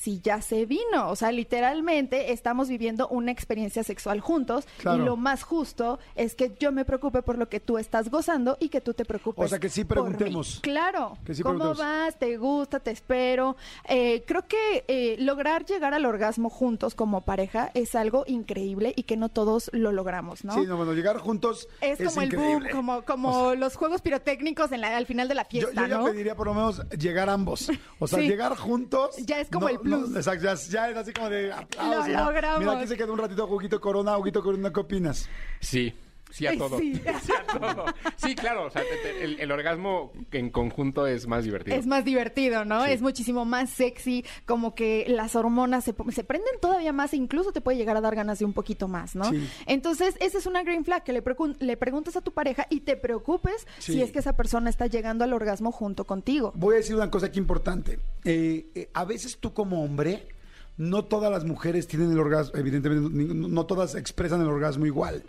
[0.00, 1.08] si ya se vino.
[1.10, 5.02] O sea, literalmente estamos viviendo una experiencia sexual juntos Claro.
[5.02, 8.56] y lo más justo es que yo me preocupe por lo que tú estás gozando
[8.60, 9.44] y que tú te preocupes.
[9.44, 10.60] O sea, que sí preguntemos.
[10.62, 11.18] Claro.
[11.24, 11.78] Que sí ¿Cómo preguntemos.
[12.06, 12.18] vas?
[12.18, 12.80] ¿Te gusta?
[12.80, 13.56] ¿Te espero?
[13.88, 19.02] Eh, creo que eh, lograr llegar al orgasmo juntos como pareja es algo increíble y
[19.02, 20.54] que no todos lo logramos, ¿no?
[20.54, 24.80] Sí, no, bueno, llegar juntos Es como el boom, como, como los juegos pirotécnicos en
[24.82, 26.04] la- al final de la Yo, fiesta, yo ya ¿no?
[26.04, 27.68] pediría por lo menos llegar ambos.
[27.98, 28.28] O sea, Sí.
[28.28, 29.16] llegar juntos.
[29.26, 30.16] Ya es como el plus.
[30.16, 32.08] exacto, ya, es- ya es así como de aplausos.
[32.08, 32.58] Lo logramos.
[32.60, 35.28] Mira, aquí se quedó un ratito juguito corona, juguito corona, ¿qué opinas?
[35.60, 35.94] Sí,
[36.30, 36.78] Sí a todo.
[36.78, 36.92] sí.
[37.22, 37.84] Sí a todo.
[38.16, 38.66] Sí, claro.
[38.66, 41.76] O sea, te- te- el, el orgasmo en conjunto es más divertido.
[41.76, 42.84] Es más divertido, ¿no?
[42.84, 42.92] Sí.
[42.92, 47.52] Es muchísimo más sexy, como que las hormonas se, se prenden todavía más e incluso
[47.52, 49.24] te puede llegar a dar ganas de un poquito más, ¿no?
[49.30, 49.48] Sí.
[49.66, 52.80] Entonces, esa es una green flag, que le, pregun- le preguntes a tu pareja y
[52.80, 53.94] te preocupes Sí.
[53.94, 56.52] si es que esa persona está llegando al orgasmo junto contigo.
[56.54, 57.98] Voy a decir una cosa aquí importante.
[58.24, 60.28] Eh, eh, a veces tú como hombre,
[60.76, 65.24] no todas las mujeres tienen el orgasmo, evidentemente, no todas expresan el orgasmo igual.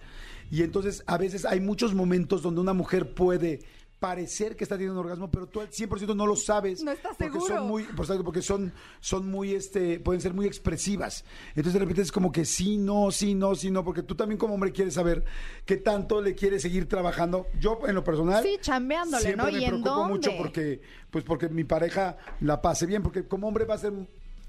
[0.52, 3.60] Y entonces a veces hay muchos momentos donde una mujer puede
[4.00, 6.82] parecer que está teniendo un orgasmo, pero tú al 100% no lo sabes.
[6.82, 7.58] No estás porque seguro.
[7.58, 7.84] Son muy,
[8.24, 11.26] porque son, son muy, este, pueden ser muy expresivas.
[11.50, 14.39] Entonces de repente es como que sí, no, sí, no, sí, no, porque tú también
[14.39, 15.26] como hombre quieres saber
[15.66, 17.47] qué tanto le quieres seguir trabajando.
[17.60, 18.41] Yo en lo personal...
[18.41, 19.52] Sí, chambeándole, siempre ¿no?
[19.52, 20.82] me ¿Y en preocupo mucho porque,
[21.12, 23.93] pues porque mi pareja la pase bien, porque como hombre va a ser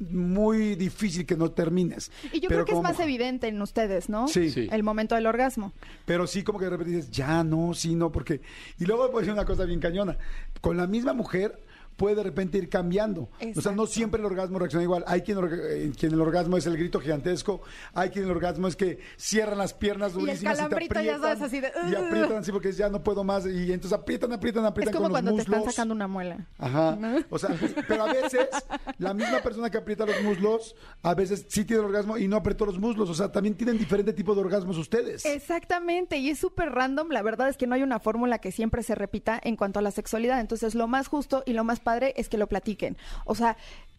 [0.01, 2.11] muy difícil que no termines.
[2.33, 4.29] Y yo Pero creo que es más evidente en ustedes, ¿no?
[4.29, 4.51] Sí.
[4.51, 4.69] Sí.
[4.73, 5.73] El momento del orgasmo.
[6.07, 8.41] Pero sí, como que de repente dices, ya no, sí, no, porque.
[8.79, 10.17] Y luego voy a decir una cosa bien cañona.
[10.61, 11.61] Con la misma mujer
[12.01, 13.29] puede de repente ir cambiando.
[13.55, 15.05] O sea, no siempre el orgasmo reacciona igual.
[15.07, 17.61] Hay quien, eh, quien el orgasmo es el grito gigantesco,
[17.93, 20.95] hay quien el orgasmo es que cierran las piernas Y el durísimas y, te calambrito,
[20.95, 21.21] ya aprietan.
[21.21, 23.45] sabes, así de, Y aprietan así porque ya no puedo más.
[23.45, 25.75] Y entonces aprietan, aprietan, Es aprietan como con cuando los te están muslos.
[25.75, 26.47] sacando una muela.
[26.57, 26.97] Ajá.
[27.29, 27.51] O sea,
[27.87, 28.49] pero a veces
[28.97, 32.37] la misma persona que aprieta los muslos, a veces sí tiene el orgasmo y no
[32.37, 33.11] apretó los muslos.
[33.11, 35.27] O sea, también tienen diferente tipo de orgasmos ustedes.
[35.27, 37.11] Exactamente, y es súper random.
[37.11, 39.83] La verdad es que no hay una fórmula que siempre se repita en cuanto a
[39.83, 40.41] la sexualidad.
[40.41, 42.97] Entonces, lo más justo y lo más padre es que lo platiquen.
[43.25, 43.57] O sea,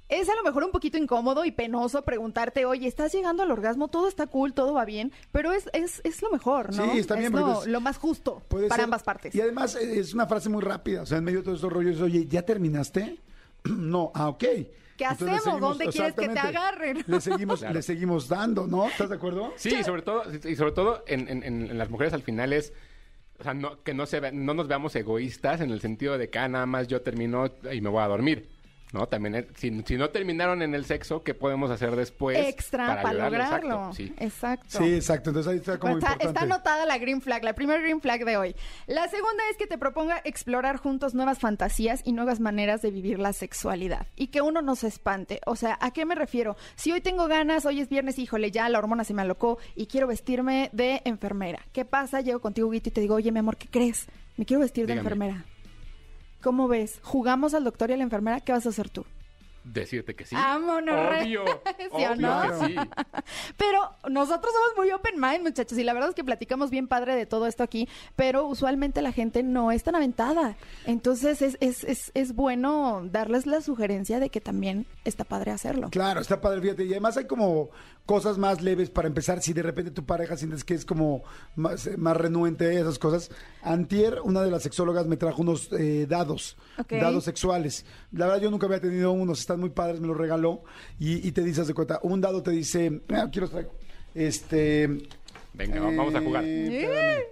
[0.10, 3.88] es a lo mejor un poquito incómodo y penoso preguntarte, oye, ¿estás llegando al orgasmo?
[3.88, 6.92] Todo está cool, todo va bien, pero es, es, es lo mejor, ¿no?
[6.92, 9.34] Sí, está bien, Es lo, pues, lo más justo para ser- ambas partes.
[9.36, 11.02] Y además eh, es una frase muy rápida.
[11.04, 13.18] O sea, en medio de todos estos rollos, oye, ¿ya terminaste?
[13.64, 14.40] no, ah, ok.
[14.98, 15.62] ¿Qué Entonces hacemos?
[15.62, 17.04] ¿Dónde quieres que te agarren?
[17.08, 17.74] Le seguimos, Claro.
[17.74, 18.88] le seguimos dando, ¿no?
[18.88, 19.54] ¿Estás de acuerdo?
[19.56, 22.72] Sí, y sobre todo, y sobre todo en- en- en las mujeres al final es,
[23.42, 26.30] o sea, no, que no, se ve- no nos veamos egoístas en el sentido de
[26.30, 28.48] que ah, nada más yo termino y me voy a dormir.
[28.92, 29.08] ¿No?
[29.08, 32.38] También, eh, si, si no terminaron en el sexo, ¿qué podemos hacer después?
[32.38, 33.38] Extra para, ayudarle?
[33.38, 33.76] lograrlo.
[33.76, 34.14] Exacto, sí.
[34.20, 34.78] Exacto.
[34.80, 35.30] Sí, exacto.
[35.30, 36.28] Entonces ahí está como está, importante.
[36.28, 38.56] está anotada la green flag, la primera green flag de hoy.
[38.88, 43.20] La segunda es que te proponga explorar juntos nuevas fantasías y nuevas maneras de vivir
[43.20, 44.08] la sexualidad.
[44.18, 45.40] Y que uno no se espante.
[45.46, 46.58] O sea, ¿a qué me refiero?
[46.76, 49.88] Si hoy tengo ganas, hoy es viernes, híjole, ya la hormona se me alocó y
[49.88, 51.60] quiero vestirme de enfermera.
[51.72, 52.20] ¿Qué pasa?
[52.20, 54.08] Llego contigo, Guito, y te digo, oye, mi amor, ¿qué crees?
[54.36, 55.08] Me quiero vestir de Dígame.
[55.08, 55.46] enfermera.
[56.42, 57.00] ¿Cómo ves?
[57.04, 58.40] ¿Jugamos al doctor y a la enfermera?
[58.42, 59.06] ¿Qué vas a hacer tú?
[59.64, 60.34] Decirte que sí.
[60.34, 61.46] Vámonos, Obvio,
[61.78, 62.42] ¿Sí obvio no?
[62.42, 62.76] que sí.
[63.58, 67.16] Pero nosotros somos muy open mind, muchachos, y la verdad es que platicamos bien padre
[67.16, 70.56] de todo esto aquí, pero usualmente la gente no es tan aventada.
[70.88, 75.90] Entonces es, es, es, es bueno darles la sugerencia de que también está padre hacerlo.
[75.92, 76.86] Claro, está padre, fíjate.
[76.86, 77.70] Y además hay como
[78.06, 79.42] cosas más leves para empezar.
[79.42, 81.24] Si de repente tu pareja sientes que es como
[81.56, 83.30] más, eh, más renuente a esas cosas.
[83.62, 86.58] Antier, una de las sexólogas me trajo unos eh, dados,
[86.90, 87.86] dados sexuales.
[88.12, 90.64] La verdad, yo nunca había tenido unos, están muy padres, me los regaló.
[91.00, 93.72] Y, y te dices de cuenta, un dado te dice, ah, aquí los traigo.
[94.16, 94.88] Este.
[95.54, 96.44] Venga, vamos a jugar.
[96.46, 97.24] eh, espérame.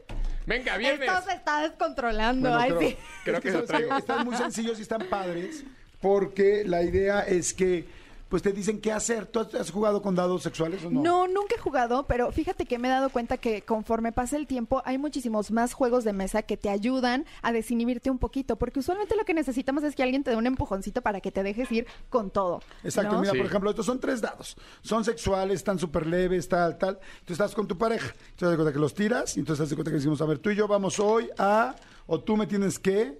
[0.45, 1.09] Venga, viernes.
[1.09, 2.49] Esto se está descontrolando.
[2.49, 2.97] Bueno, Ay, pero- sí.
[3.23, 3.89] Creo es que ¿sabes lo traigo.
[3.91, 3.97] qué?
[3.97, 5.63] Están muy sencillos y están padres
[6.01, 7.85] porque la idea es que
[8.29, 9.25] pues te dicen qué hacer.
[9.25, 11.01] ¿Tú has- jugado con dados sexuales o no?
[11.01, 14.45] No, nunca he jugado, pero fíjate que me he dado cuenta que conforme pasa el
[14.47, 18.79] tiempo hay muchísimos más juegos de mesa que te ayudan a desinhibirte un poquito, porque
[18.79, 21.71] usualmente lo que necesitamos es que alguien te dé un empujoncito para que te dejes
[21.71, 22.61] ir con todo.
[22.83, 23.21] Exacto, ¿no?
[23.21, 23.37] mira, Sí.
[23.39, 24.55] por ejemplo, estos son tres dados.
[24.81, 26.99] Son sexuales, están súper leves, tal, tal.
[27.25, 28.07] Tú estás con tu pareja.
[28.07, 30.25] Entonces, te das cuenta que los tiras y entonces te das cuenta que decimos, a
[30.25, 31.75] ver, tú y yo vamos hoy a,
[32.05, 33.19] o tú me tienes que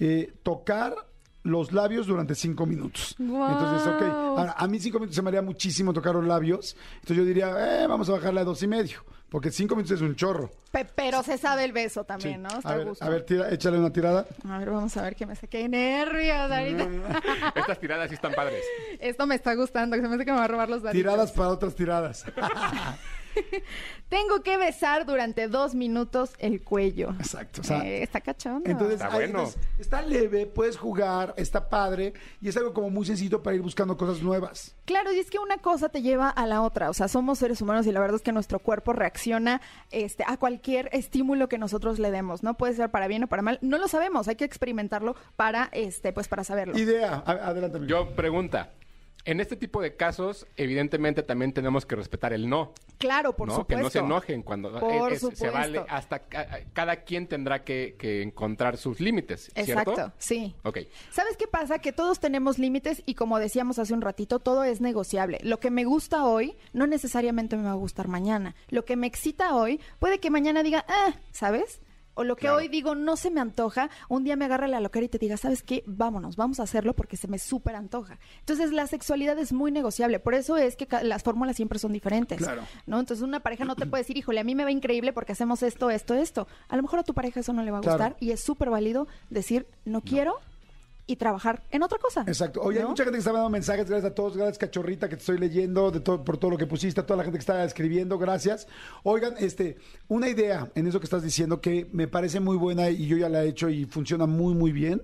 [0.00, 0.94] eh, tocar
[1.48, 3.16] los labios durante cinco minutos.
[3.18, 4.02] Entonces, ok.
[4.02, 6.76] Ahora, a mí cinco minutos se me haría muchísimo tocar los labios.
[6.94, 9.04] Entonces yo diría, eh, vamos a bajarle a dos y medio.
[9.28, 10.50] Porque cinco minutos es un chorro.
[10.72, 12.06] Pe- pero se sabe el beso Sí.
[12.06, 12.48] también, ¿no?
[12.48, 13.04] Está A ver, gusto.
[13.04, 14.24] a ver, tira- échale una tirada.
[14.48, 16.88] A ver, vamos a ver que me saqué nervios ahorita.
[17.54, 18.64] Estas tiradas sí están padres.
[19.00, 20.98] Esto me está gustando, que se me hace que me va a robar los daditos.
[21.02, 22.24] Tiradas para otras tiradas.
[24.08, 27.10] Tengo que besar durante dos minutos el cuello.
[27.18, 27.60] Exacto.
[27.60, 28.68] O sea, Eh, está cachondo.
[28.68, 29.40] Entonces, Está ahí, bueno.
[29.40, 33.62] entonces, está leve, puedes jugar, está padre y es algo como muy sencillo para ir
[33.62, 34.74] buscando cosas nuevas.
[34.86, 36.88] Claro, y es que una cosa te lleva a la otra.
[36.88, 39.60] O sea, somos seres humanos y la verdad es que nuestro cuerpo reacciona
[39.90, 42.54] este, a cualquier estímulo que nosotros le demos, ¿no?
[42.56, 43.58] Puede ser para bien o para mal.
[43.60, 46.78] No lo sabemos, hay que experimentarlo para, este, pues, para saberlo.
[46.78, 47.78] Idea, adelante.
[47.86, 48.72] Yo, pregunta.
[49.24, 52.72] En este tipo de casos, evidentemente también tenemos que respetar el no.
[52.96, 53.56] Claro, por ¿no?
[53.56, 53.76] supuesto.
[53.76, 57.62] Que no se enojen cuando Por eh, es- se vale hasta ca- cada quien tendrá
[57.62, 59.92] que, que encontrar sus límites, ¿cierto?
[59.92, 60.54] Exacto, sí.
[60.64, 60.78] Ok.
[61.10, 61.78] ¿Sabes qué pasa?
[61.78, 65.38] Que todos tenemos límites y como decíamos hace un ratito, todo es negociable.
[65.42, 68.54] Lo que me gusta hoy no necesariamente me va a gustar mañana.
[68.68, 71.80] Lo que me excita hoy puede que mañana diga, ah, ¿sabes?
[72.18, 72.56] O lo que Claro.
[72.56, 75.36] hoy digo no se me antoja, un día me agarre la loquera y te diga,
[75.36, 75.84] ¿sabes qué?
[75.86, 78.18] Vámonos, vamos a hacerlo porque se me súper antoja.
[78.40, 82.38] Entonces la sexualidad es muy negociable, por eso es que las fórmulas siempre son diferentes.
[82.38, 82.62] Claro.
[82.86, 82.98] ¿no?
[82.98, 85.62] Entonces una pareja no te puede decir, híjole, a mí me va increíble porque hacemos
[85.62, 86.48] esto, esto, esto.
[86.68, 87.96] A lo mejor a tu pareja eso no le va a Claro.
[87.98, 90.40] gustar y es súper válido decir, no quiero
[91.08, 92.22] y trabajar en otra cosa.
[92.26, 92.60] Exacto.
[92.60, 93.88] Oye, hay mucha gente que está mandando mensajes.
[93.88, 94.36] Gracias a todos.
[94.36, 97.00] Gracias, cachorrita, que te estoy leyendo de todo, por todo lo que pusiste.
[97.00, 98.18] A toda la gente que está escribiendo.
[98.18, 98.68] Gracias.
[99.02, 103.06] Oigan, este, una idea en eso que estás diciendo que me parece muy buena y
[103.06, 105.02] yo ya la he hecho y funciona muy, muy bien.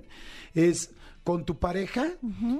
[0.54, 0.90] Es
[1.24, 2.06] con tu pareja,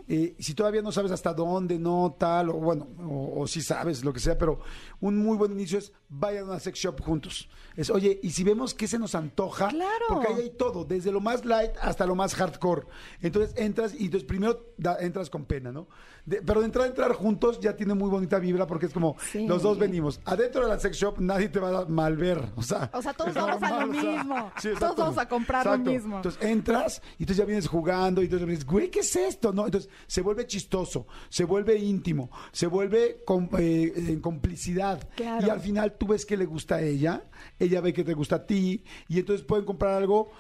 [0.09, 4.03] eh, si todavía no sabes hasta dónde, no, tal, o bueno, o, o si sabes,
[4.03, 4.61] lo que sea, pero
[5.05, 7.49] un muy buen inicio es vayan a una sex shop juntos.
[7.77, 10.05] Es, oye, y si vemos que se nos antoja, Claro.
[10.09, 12.87] porque ahí hay todo, desde lo más light hasta lo más hardcore.
[13.21, 15.89] Entonces entras y entonces primero da- entras con pena, ¿no?
[16.25, 19.17] De- pero de entrar a entrar juntos ya tiene muy bonita vibra porque es como
[19.31, 19.47] Sí.
[19.47, 20.21] los dos venimos.
[20.25, 23.13] Adentro de la sex shop nadie te va a mal ver, o sea, O sea,
[23.13, 24.53] todos vamos a lo normal, o sea, mismo.
[24.63, 25.91] sí, Todos vamos a comprar lo Exacto.
[25.91, 26.17] mismo.
[26.17, 29.53] Entonces entras y entonces ya vienes jugando y entonces dices, güey, ¿qué es esto?
[29.53, 33.23] No, entonces se vuelve chistoso, se vuelve íntimo, se vuelve
[33.59, 34.94] eh, en complicidad.
[35.17, 35.47] Claro.
[35.47, 37.23] Y al final tú ves que le gusta a ella,
[37.59, 40.31] ella ve que te gusta a ti y entonces pueden comprar algo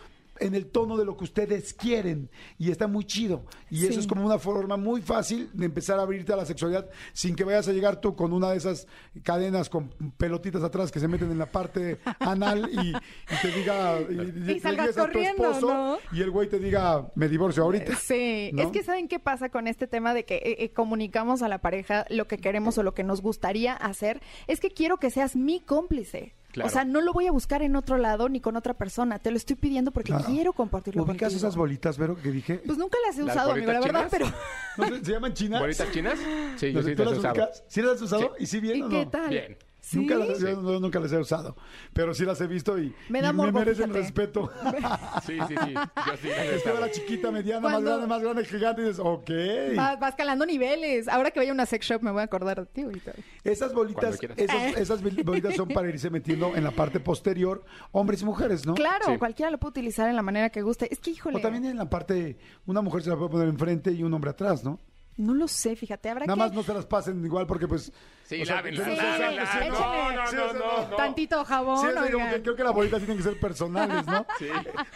[0.40, 3.86] en el tono de lo que ustedes quieren y está muy chido y Sí.
[3.86, 7.36] eso es como una forma muy fácil de empezar a abrirte a la sexualidad sin
[7.36, 8.86] que vayas a llegar tú con una de esas
[9.22, 14.00] cadenas con pelotitas atrás que se meten en la parte anal y, y te diga
[14.00, 15.98] y, salgas a tu corriendo, esposo ¿no?
[16.12, 18.62] y el güey te diga me divorcio ahorita Sí, ¿no?
[18.62, 21.58] es que ¿saben qué pasa con este tema de que eh, eh, comunicamos a la
[21.58, 24.20] pareja lo que queremos o lo que nos gustaría hacer?
[24.46, 26.34] Es que quiero que seas mi cómplice.
[26.54, 26.68] Claro.
[26.68, 29.18] O sea, no lo voy a buscar en otro lado ni con otra persona.
[29.18, 30.24] Te lo estoy pidiendo porque Claro.
[30.26, 31.36] quiero compartirlo ¿Ubicas contigo.
[31.38, 32.62] esas bolitas, Vero, que dije?
[32.64, 34.26] Pues nunca las he ¿Las usado, amigo, la bolitas verdad, pero...
[34.26, 34.40] chinas?
[35.00, 35.60] ¿No ¿Se llaman chinas?
[35.60, 36.18] ¿Bolitas chinas?
[36.56, 37.48] Sí, yo ¿Las- sí ¿Tú las he usado.
[37.66, 38.22] ¿Sí las has usado?
[38.38, 38.44] Sí.
[38.44, 39.10] ¿Y sí bien ¿Y o qué no?
[39.10, 39.28] tal?
[39.30, 39.56] Bien.
[39.84, 39.98] ¿Sí?
[39.98, 41.54] Nunca, las, yo no- nunca las he usado,
[41.92, 43.98] pero sí las he visto y Me da y morbo, merecen fíjate.
[44.00, 44.50] respeto.
[45.26, 45.74] Sí, sí, sí.
[45.74, 49.30] Yo Es que era chiquita, mediana, Cuando- más grande, más grande, gigante, y dices, ok.
[49.76, 51.06] Vas, vas calando niveles.
[51.06, 53.12] Ahora que vaya a una sex shop me voy a acordar de ti ahorita.
[53.44, 57.62] Esas bolitas, esas bolitas son para irse metiendo en la parte posterior,
[57.92, 58.74] hombres y mujeres, ¿no?
[58.74, 59.18] Claro, Sí.
[59.18, 60.88] cualquiera lo puede utilizar en la manera que guste.
[60.90, 63.92] Es que, híjole, O también en la parte, una mujer se la puede poner enfrente
[63.92, 64.80] y un hombre atrás, ¿no?
[65.16, 66.38] no lo sé, fíjate, habrá Nada que...
[66.40, 67.92] más no se las pasen igual porque pues...
[68.24, 69.46] Sí, o sea, lávenla, sí, sí, lávenla.
[69.46, 70.16] sí, sí, No, échenle.
[70.16, 70.96] no, Sí, no, o sea, no, no.
[70.96, 74.26] Tantito jabón, Sí, es como que creo que las bolitas tienen que ser personales, ¿no?
[74.38, 74.48] Sí.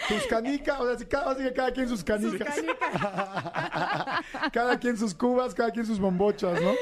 [0.09, 2.57] Tus canicas, o sea, si cada, así que cada quien sus canicas.
[4.53, 6.73] cada quien sus cubas, cada quien sus bombochas, ¿no?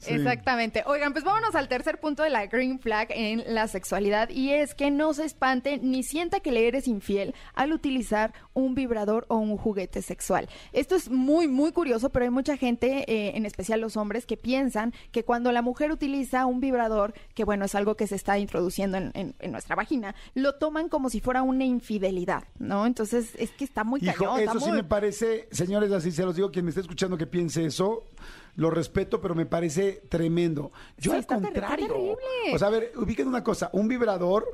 [0.00, 0.14] Sí.
[0.14, 0.82] Exactamente.
[0.86, 4.74] Oigan, pues vámonos al tercer punto de la green flag en la sexualidad y es
[4.74, 9.36] que no se espante ni sienta que le eres infiel al utilizar un vibrador o
[9.36, 10.48] un juguete sexual.
[10.72, 14.36] Esto es muy, muy curioso, pero hay mucha gente, eh, en especial los hombres, que
[14.36, 18.38] piensan que cuando la mujer utiliza un vibrador, que bueno, es algo que se está
[18.38, 22.84] introduciendo en, en- en nuestra vagina, lo toman como si fuera una infidelidad, ¿no?
[22.86, 24.38] Entonces, es que está muy Hijo, cañón.
[24.40, 27.16] está eso sí muy- me parece, señores, así se los digo, quien me esté escuchando
[27.16, 28.04] que piense eso,
[28.56, 30.70] lo respeto, pero me parece tremendo.
[30.98, 32.16] Yo Sí, al contrario.
[32.52, 34.44] O sea, a ver, ubiquen una cosa, un vibrador.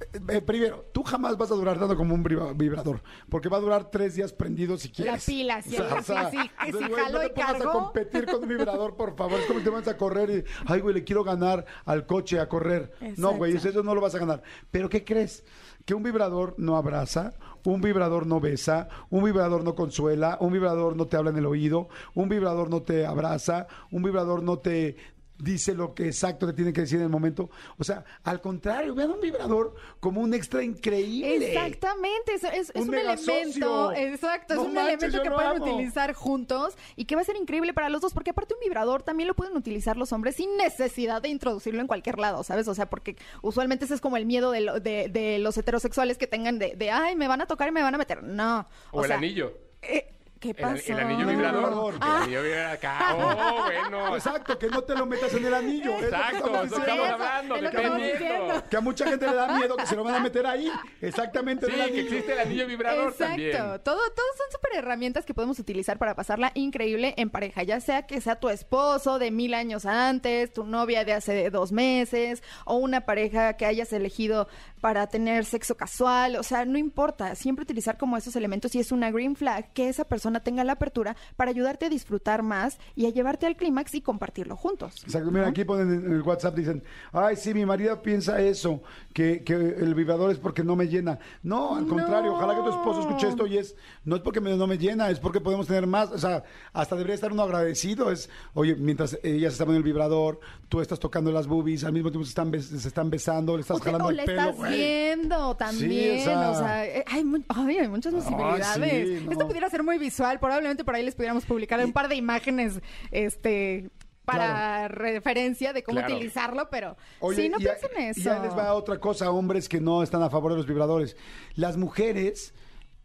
[0.00, 3.56] Eh, eh, primero, tú jamás vas a durar tanto como un vibra- vibrador, porque va
[3.56, 5.24] a durar tres días prendido si quieres.
[5.24, 8.96] pila, sí, sí, sí, sí, güey, jaló no te pongas a competir con un vibrador,
[8.96, 9.40] por favor.
[9.40, 12.40] Es como si te vas a correr y, ay, güey, le quiero ganar al coche
[12.40, 12.92] a correr.
[13.16, 14.42] No, güey, eso no lo vas a ganar.
[14.70, 15.44] Pero ¿qué crees?
[15.84, 17.34] Que un vibrador no abraza,
[17.64, 21.46] un vibrador no besa, un vibrador no consuela, un vibrador no te habla en el
[21.46, 24.96] oído, un vibrador no te abraza, un vibrador no te
[25.38, 27.50] dice lo que exacto te tiene que decir en el momento.
[27.78, 31.48] O sea, al contrario, vean un vibrador como un extra increíble.
[31.48, 35.64] Exactamente, es, es- es Un elemento, exacto, es un manches, elemento que pueden amo.
[35.64, 39.02] utilizar juntos y que va a ser increíble para los dos, porque aparte un vibrador
[39.02, 42.66] también lo pueden utilizar los hombres sin necesidad de introducirlo en cualquier lado, ¿sabes?
[42.68, 46.18] O sea, porque usualmente ese es como el miedo de, lo- de, de los heterosexuales
[46.18, 48.22] que tengan de, de, ay, me van a tocar y me van a meter.
[48.22, 48.66] No.
[48.90, 49.52] O, el sea, anillo.
[49.82, 50.92] eh, ¿Qué El, pasó?
[50.92, 51.94] el anillo vibrador.
[51.94, 53.14] El anillo vibrador acá.
[53.16, 54.16] Oh, bueno.
[54.16, 55.92] Exacto, que no te lo metas en el anillo.
[55.92, 57.04] es lo que Exacto, estamos eso diciendo.
[57.04, 58.36] estamos hablando, es lo que estamos dependiendo.
[58.44, 58.64] diciendo.
[58.70, 60.70] Que a mucha gente le da miedo que se lo van a meter ahí.
[61.00, 61.66] Exactamente.
[61.66, 63.26] Sí, el que existe el anillo vibrador Exacto.
[63.26, 63.52] también.
[63.56, 63.80] Todo,
[64.10, 68.20] todos son súper herramientas que podemos utilizar para pasarla increíble en pareja, ya sea que
[68.20, 73.06] sea tu esposo de mil años antes, tu novia de hace dos meses, o una
[73.06, 74.48] pareja que hayas elegido
[74.80, 76.36] para tener sexo casual.
[76.36, 77.34] O sea, no importa.
[77.34, 80.64] Siempre utilizar como esos elementos y es una green flag que esa persona persona tenga
[80.64, 85.02] la apertura para ayudarte a disfrutar más y a llevarte al clímax y compartirlo juntos.
[85.04, 89.42] Exacto, mira, aquí ponen en el WhatsApp, dicen, ay, sí, mi marido piensa eso, que,
[89.44, 91.18] que el vibrador es porque no me llena.
[91.42, 94.56] No, al contrario, ojalá que tu esposo escuche esto y es, no es porque me-
[94.56, 98.10] no me llena, es porque podemos tener más, o sea, hasta debería estar uno agradecido,
[98.10, 101.92] es, oye, mientras ella se está poniendo el vibrador, tú estás tocando las boobies, al
[101.92, 104.40] mismo tiempo se están, se están besando, le estás O, jalando o el le pelo.
[104.40, 104.72] estás güey.
[104.76, 108.66] viendo también, o sea- o sea, eh, hay, ay, hay muchas posibilidades.
[108.74, 109.32] sí, no.
[109.32, 112.80] Esto pudiera ser muy visual, probablemente por ahí les pudiéramos publicar un par de imágenes,
[113.10, 113.90] este,
[114.24, 116.14] para referencia de cómo Claro.
[116.14, 118.20] utilizarlo, pero Oye, sí, no piensen en eso.
[118.20, 121.16] Y ahí les va otra cosa, hombres que no están a favor de los vibradores.
[121.54, 122.52] Las mujeres,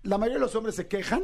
[0.04, 1.22] la mayoría de los hombres se quejan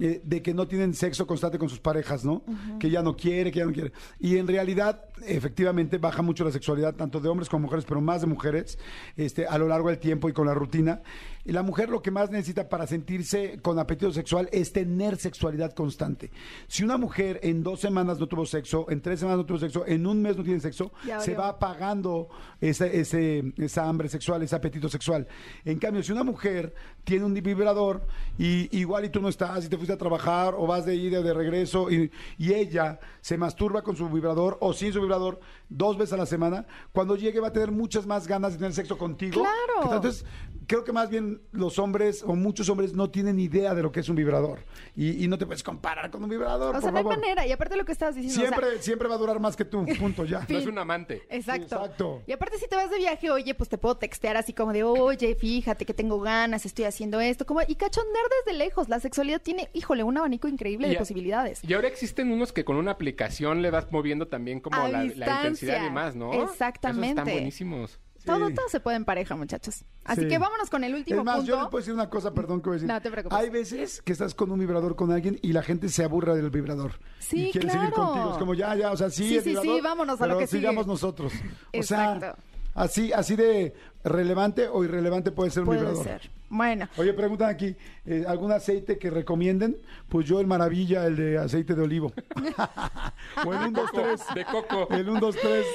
[0.00, 2.42] eh, de que no tienen sexo constante con sus parejas, ¿no?
[2.78, 3.92] Que ya no quiere, que ya no quiere.
[4.20, 8.20] Y en realidad, efectivamente, baja mucho la sexualidad, tanto de hombres como mujeres, pero más
[8.20, 8.78] de mujeres,
[9.16, 11.02] este, a lo largo del tiempo y con la rutina.
[11.44, 15.72] Y la mujer lo que más necesita para sentirse con apetito sexual es tener sexualidad
[15.72, 16.30] constante.
[16.66, 19.86] Si una mujer en dos semanas no tuvo sexo, en tres semanas no tuvo sexo,
[19.86, 22.28] en un mes no tiene sexo, Ya se va apagando
[22.60, 25.26] ese, ese- esa hambre sexual, ese apetito sexual.
[25.64, 26.74] En cambio, si una mujer
[27.08, 28.02] tiene un vibrador
[28.36, 31.22] y igual y tú no estás y te fuiste a trabajar o vas de ida
[31.22, 35.40] de regreso y, y ella se masturba con su vibrador o sin su vibrador
[35.70, 38.74] dos veces a la semana, cuando llegue va a tener muchas más ganas de tener
[38.74, 39.40] sexo contigo.
[39.40, 39.94] Claro.
[39.94, 40.26] Entonces,
[40.68, 44.00] creo que más bien los hombres o muchos hombres no tienen idea de lo que
[44.00, 44.60] es un vibrador
[44.94, 46.68] y, y no te puedes comparar con un vibrador.
[46.68, 47.18] o por sea, no hay favor.
[47.18, 47.46] manera.
[47.46, 49.64] Y aparte lo que estabas diciendo, o sea, Siempre, siempre va a durar más que
[49.64, 50.44] tú, punto, ya.
[50.48, 51.22] No es un amante.
[51.30, 51.64] Exacto.
[51.76, 52.22] Exacto.
[52.26, 54.84] Y aparte, si te vas de viaje, oye, pues te puedo textear así como de,
[54.84, 57.46] oye, fíjate que tengo ganas, estoy haciendo esto.
[57.46, 58.88] Como, y cachondear desde lejos.
[58.88, 61.64] La sexualidad tiene, híjole, un abanico increíble Y de a- posibilidades.
[61.64, 65.86] Y ahora existen unos que con una aplicación le vas moviendo también como la, intensidad
[65.86, 66.32] y más, ¿no?
[66.32, 67.08] Esos Exactamente.
[67.20, 67.98] están buenísimos.
[68.32, 69.84] Todo, todo se puede en pareja, muchachos.
[70.04, 70.28] Así Sí.
[70.28, 71.48] que vámonos con el último Es más, punto.
[71.50, 72.88] yo les puedo decir una cosa, perdón que voy a decir.
[72.88, 73.38] No te preocupes.
[73.38, 76.50] Hay veces que estás con un vibrador con alguien y la gente se aburra del
[76.50, 76.92] vibrador.
[77.18, 78.10] Sí, y quiere seguir claro.
[78.12, 78.32] contigo.
[78.32, 80.34] Es como ya, ya, o sea, sí, Sí, el sí, sí, vibrador, vámonos a lo
[80.34, 80.60] pero que sigue.
[80.60, 81.32] sigamos nosotros.
[81.32, 81.36] O
[81.72, 82.20] Exacto.
[82.20, 82.36] sea,
[82.74, 83.74] así, así de
[84.04, 86.04] relevante o irrelevante puede ser un Puede vibrador.
[86.04, 86.30] ser.
[86.50, 87.76] Bueno, Oye, preguntan aquí,
[88.06, 89.76] eh, ¿algún aceite que recomienden?
[90.08, 92.12] Pues yo el Maravilla, el de aceite de olivo.
[93.46, 94.20] o el 1, 2, 3.
[94.34, 94.88] De coco.
[94.90, 95.66] El 1, 2, 3.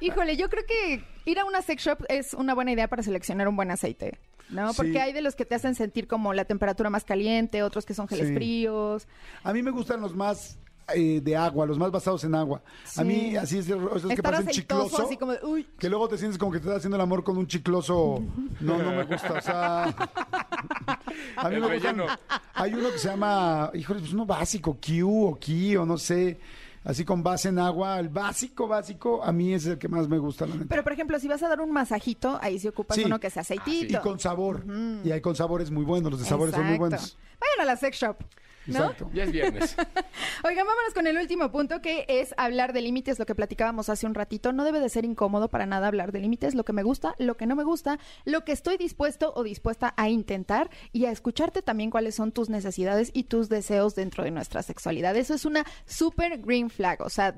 [0.00, 3.48] híjole, yo creo que ir a una sex shop es una buena idea para seleccionar
[3.48, 4.18] un buen aceite.
[4.50, 4.70] ¿No?
[4.72, 4.76] Sí.
[4.78, 7.92] Porque hay de los que te hacen sentir como la temperatura más caliente, otros que
[7.94, 8.34] son geles Sí.
[8.34, 9.06] fríos.
[9.44, 10.58] A mí me gustan los más
[10.94, 12.62] eh, de agua, los más basados en agua.
[12.96, 15.02] A mí así es, de- esos que Estar parecen chicloso.
[15.04, 15.66] así como de, uy.
[15.78, 18.22] Que luego te sientes como que te estás haciendo el amor con un chicloso.
[18.60, 19.32] No, no me gusta.
[19.34, 19.84] O sea.
[21.36, 22.02] A mí El me gustan.
[22.54, 26.38] Hay uno que se llama, híjole, pues uno básico, Q o Ki o no sé.
[26.84, 27.98] Así con base en agua.
[28.00, 30.66] El básico, básico, a mí es el que más me gusta, la neta.
[30.68, 33.04] Pero, por ejemplo, si vas a dar un masajito, ahí sí ocupas Sí.
[33.04, 33.98] uno que sea aceitito.
[33.98, 34.64] Y con sabor.
[35.04, 36.10] Y hay con sabores muy buenos.
[36.12, 37.18] Los de sabores son muy buenos.
[37.40, 38.16] Vayan a la sex shop.
[38.68, 38.78] ¿No?
[38.78, 39.10] Exacto.
[39.12, 39.76] Ya es viernes.
[40.44, 44.06] Oigan, vámonos con el último punto que es hablar de límites, lo que platicábamos hace
[44.06, 44.52] un ratito.
[44.52, 47.36] No debe de ser incómodo para nada hablar de límites, lo que me gusta, lo
[47.36, 51.62] que no me gusta, lo que estoy dispuesto o dispuesta a intentar y a escucharte
[51.62, 55.16] también cuáles son tus necesidades y tus deseos dentro de nuestra sexualidad.
[55.16, 57.34] Eso es una super green flag, o sea,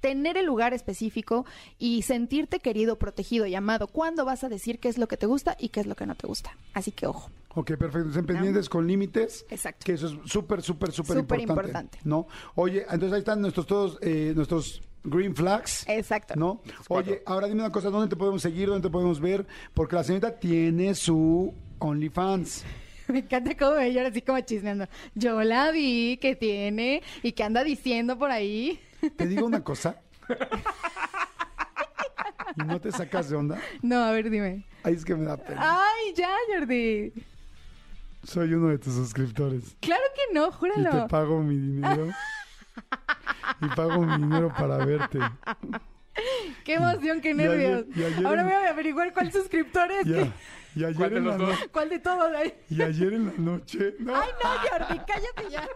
[0.00, 1.44] tener el lugar específico
[1.78, 3.86] y sentirte querido, protegido y amado.
[3.88, 6.06] ¿Cuándo vas a decir qué es lo que te gusta y qué es lo que
[6.06, 6.56] no te gusta?
[6.74, 7.30] Así que ojo.
[7.54, 8.08] Ok, perfecto.
[8.10, 9.44] Estén pendientes con límites.
[9.50, 9.84] Exacto.
[9.84, 11.98] Que eso es súper, súper, súper Súper importante.
[11.98, 11.98] importante.
[12.04, 12.28] ¿No?
[12.54, 15.84] Oye, entonces ahí están nuestros todos, eh, nuestros green flags.
[15.88, 16.34] Exacto.
[16.36, 16.60] ¿No?
[16.88, 18.68] Oye, ahora dime una cosa, ¿dónde te podemos seguir?
[18.68, 19.46] ¿Dónde te podemos ver?
[19.74, 22.64] Porque la señorita tiene su OnlyFans.
[23.08, 24.86] Me encanta cómo me llora así como chismeando.
[25.14, 28.78] Yo la vi que tiene y que anda diciendo por ahí.
[29.16, 30.00] Te digo una cosa.
[32.56, 33.60] y no te sacas de onda.
[33.82, 34.64] No, a ver, dime.
[34.82, 35.60] Ahí es que me da pena.
[35.80, 37.12] Ay, ya, Jordi.
[38.24, 39.76] Soy uno de tus suscriptores.
[39.80, 41.08] Claro que no, Y te júralo.
[41.08, 42.08] pago mi dinero.
[43.60, 45.18] y pago mi dinero para verte.
[46.64, 47.86] Qué emoción, qué Y ayer- nervios.
[47.96, 50.06] y ayer Ahora en- voy a averiguar cuál suscriptor es.
[50.06, 50.32] Y, a- que-
[50.74, 52.30] y ayer ¿Cuál de en la no- ¿Cuál de todos?
[52.36, 53.94] Ay, y ayer en la noche.
[53.98, 54.12] No.
[54.12, 54.20] no,
[54.70, 55.68] Jordi, cállate ya.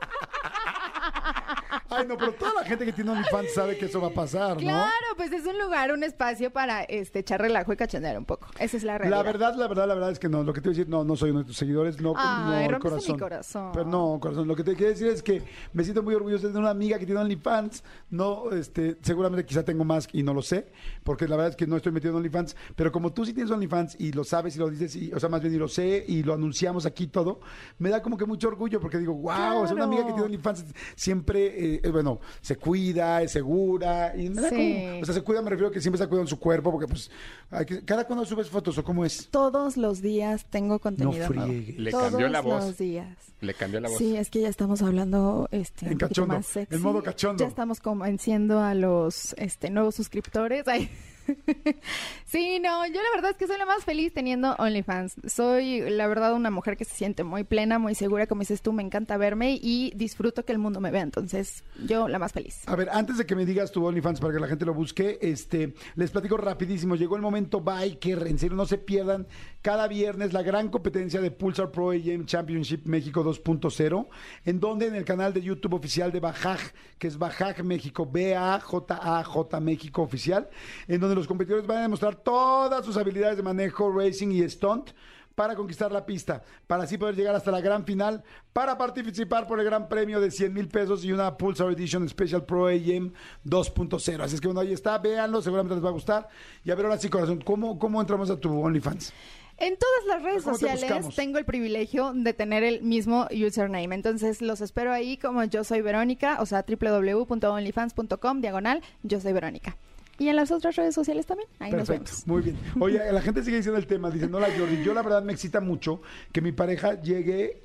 [1.88, 4.57] Ay, no, pero toda la gente que tiene OnlyFans sabe que eso va a pasar,
[4.57, 4.61] ¿no?
[4.62, 8.49] Claro, pues es un lugar, un espacio para este, echar relajo y cachondear un poco.
[8.59, 9.18] Esa es la realidad.
[9.18, 10.43] La verdad, la verdad, la verdad es que no.
[10.43, 12.68] Lo que te voy a decir, no, no soy uno de tus seguidores, no, Ay,
[12.68, 13.14] no, corazón.
[13.14, 13.70] mi corazón.
[13.72, 14.49] Pero no, corazón.
[14.49, 16.99] Lo que te quiero decir es que me siento muy orgulloso de tener una amiga
[16.99, 17.84] que tiene OnlyFans.
[18.11, 20.72] No, este, seguramente quizá tengo más y no lo sé,
[21.05, 22.57] porque la verdad es que no estoy metido en OnlyFans.
[22.76, 25.40] Pero como tú sí tienes OnlyFans y lo sabes y lo dices, o sea, más
[25.43, 27.40] bien y lo sé y lo anunciamos aquí todo,
[27.78, 30.22] me da como que mucho orgullo porque digo, wow, o sea, una amiga que tiene
[30.22, 30.26] Claro.
[30.26, 30.64] OnlyFans
[30.97, 34.14] siempre eh, bueno, se cuida, es segura.
[34.16, 34.55] Y me da Sí.
[34.86, 36.86] como- o sea, se cuida, me refiero a que siempre está cuidando su cuerpo, porque
[36.86, 37.11] pues,
[37.51, 39.28] hay que- cada cuando subes fotos o cómo es.
[39.30, 41.28] Todos los días tengo contenido.
[41.32, 42.64] Le Todos cambió la voz.
[42.66, 43.16] los días.
[43.40, 43.99] Le cambió la voz.
[43.99, 46.74] Sí, es que ya estamos hablando este, En un cachondo, más sexy.
[46.76, 47.43] en modo cachondo.
[47.43, 50.64] Ya estamos convenciendo a los este, nuevos suscriptores.
[50.68, 50.88] Ay.
[52.24, 55.16] sí, no, yo la verdad es que soy la más feliz teniendo OnlyFans.
[55.26, 58.72] Soy, la verdad, una mujer que se siente muy plena, muy segura, como dices tú,
[58.72, 61.02] me encanta verme y disfruto que el mundo me vea.
[61.02, 62.62] Entonces, yo la más feliz.
[62.66, 65.18] A ver, antes de que me digas tu OnlyFans para que la gente lo busque,
[65.20, 66.96] este, les platico rapidísimo.
[66.96, 69.26] Llegó el momento Biker, en serio, no se pierdan
[69.62, 74.08] cada viernes la gran competencia de Pulsar Pro AM Championship México 2.0,
[74.44, 76.60] en donde en el canal de YouTube oficial de Bajaj,
[76.98, 80.48] que es Bajaj México, B-A-J-A-J México oficial,
[80.88, 84.90] en donde los competidores van a demostrar todas sus habilidades de manejo, racing y stunt
[85.34, 89.58] para conquistar la pista, para así poder llegar hasta la gran final, para participar por
[89.58, 93.12] el gran premio de 100 mil pesos y una Pulsar Edition Special Pro AM
[93.44, 94.20] 2.0.
[94.20, 96.28] Así es que bueno, ahí está, véanlo, seguramente les va a gustar.
[96.64, 99.12] Y a ver, ahora sí, corazón, ¿cómo, cómo entramos a tu OnlyFans?
[99.58, 103.94] En todas las redes ¿Cómo te sociales tengo el privilegio de tener el mismo username.
[103.94, 109.76] Entonces los espero ahí como yo soy Verónica, o sea, www.onlyfans.com, diagonal, yo soy Verónica.
[110.22, 111.48] Y en las otras redes sociales también.
[111.58, 112.26] Ahí Perfecto, nos vemos.
[112.26, 112.56] muy bien.
[112.80, 115.32] Oye, la gente sigue diciendo el tema, dice, no la Jordi, yo la verdad me
[115.32, 116.00] excita mucho
[116.30, 117.60] que mi pareja llegue,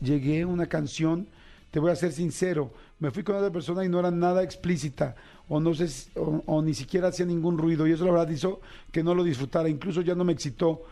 [0.00, 1.26] llegue una canción,
[1.70, 5.14] te voy a ser sincero, me fui con otra persona y no era nada explícita,
[5.48, 8.60] o no sé, o, o ni siquiera hacía ningún ruido, y eso la verdad hizo
[8.90, 10.82] que no lo disfrutara, incluso ya no me excitó.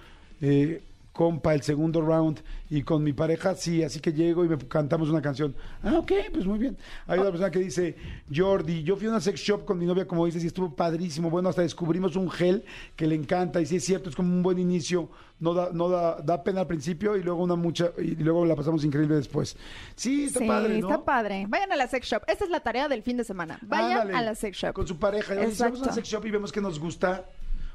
[0.40, 0.82] eh,
[1.20, 2.40] compa, el segundo round,
[2.70, 5.54] y con mi pareja sí, así que llego y me cantamos una canción.
[5.82, 6.78] Ah, ok, pues muy bien.
[7.06, 7.94] Hay otra persona que dice,
[8.34, 11.28] Jordi, yo fui a una sex shop con mi novia, como dices, y estuvo padrísimo.
[11.28, 12.64] Bueno, hasta descubrimos un gel
[12.96, 15.10] que le encanta, y sí es cierto, es como un buen inicio.
[15.40, 18.56] No da, no da, da pena al principio y luego una mucha, y luego la
[18.56, 19.58] pasamos increíble después.
[19.96, 20.88] Sí, está sí, padre, ¿no?
[20.88, 21.44] está padre.
[21.48, 22.22] Vayan a la sex shop.
[22.28, 23.58] Esta es la tarea del fin de semana.
[23.60, 24.72] Vayan Ándale, a la sex shop.
[24.72, 25.34] Con su pareja.
[25.34, 25.92] Vamos a Exacto.
[25.92, 27.26] sex shop y vemos que nos gusta.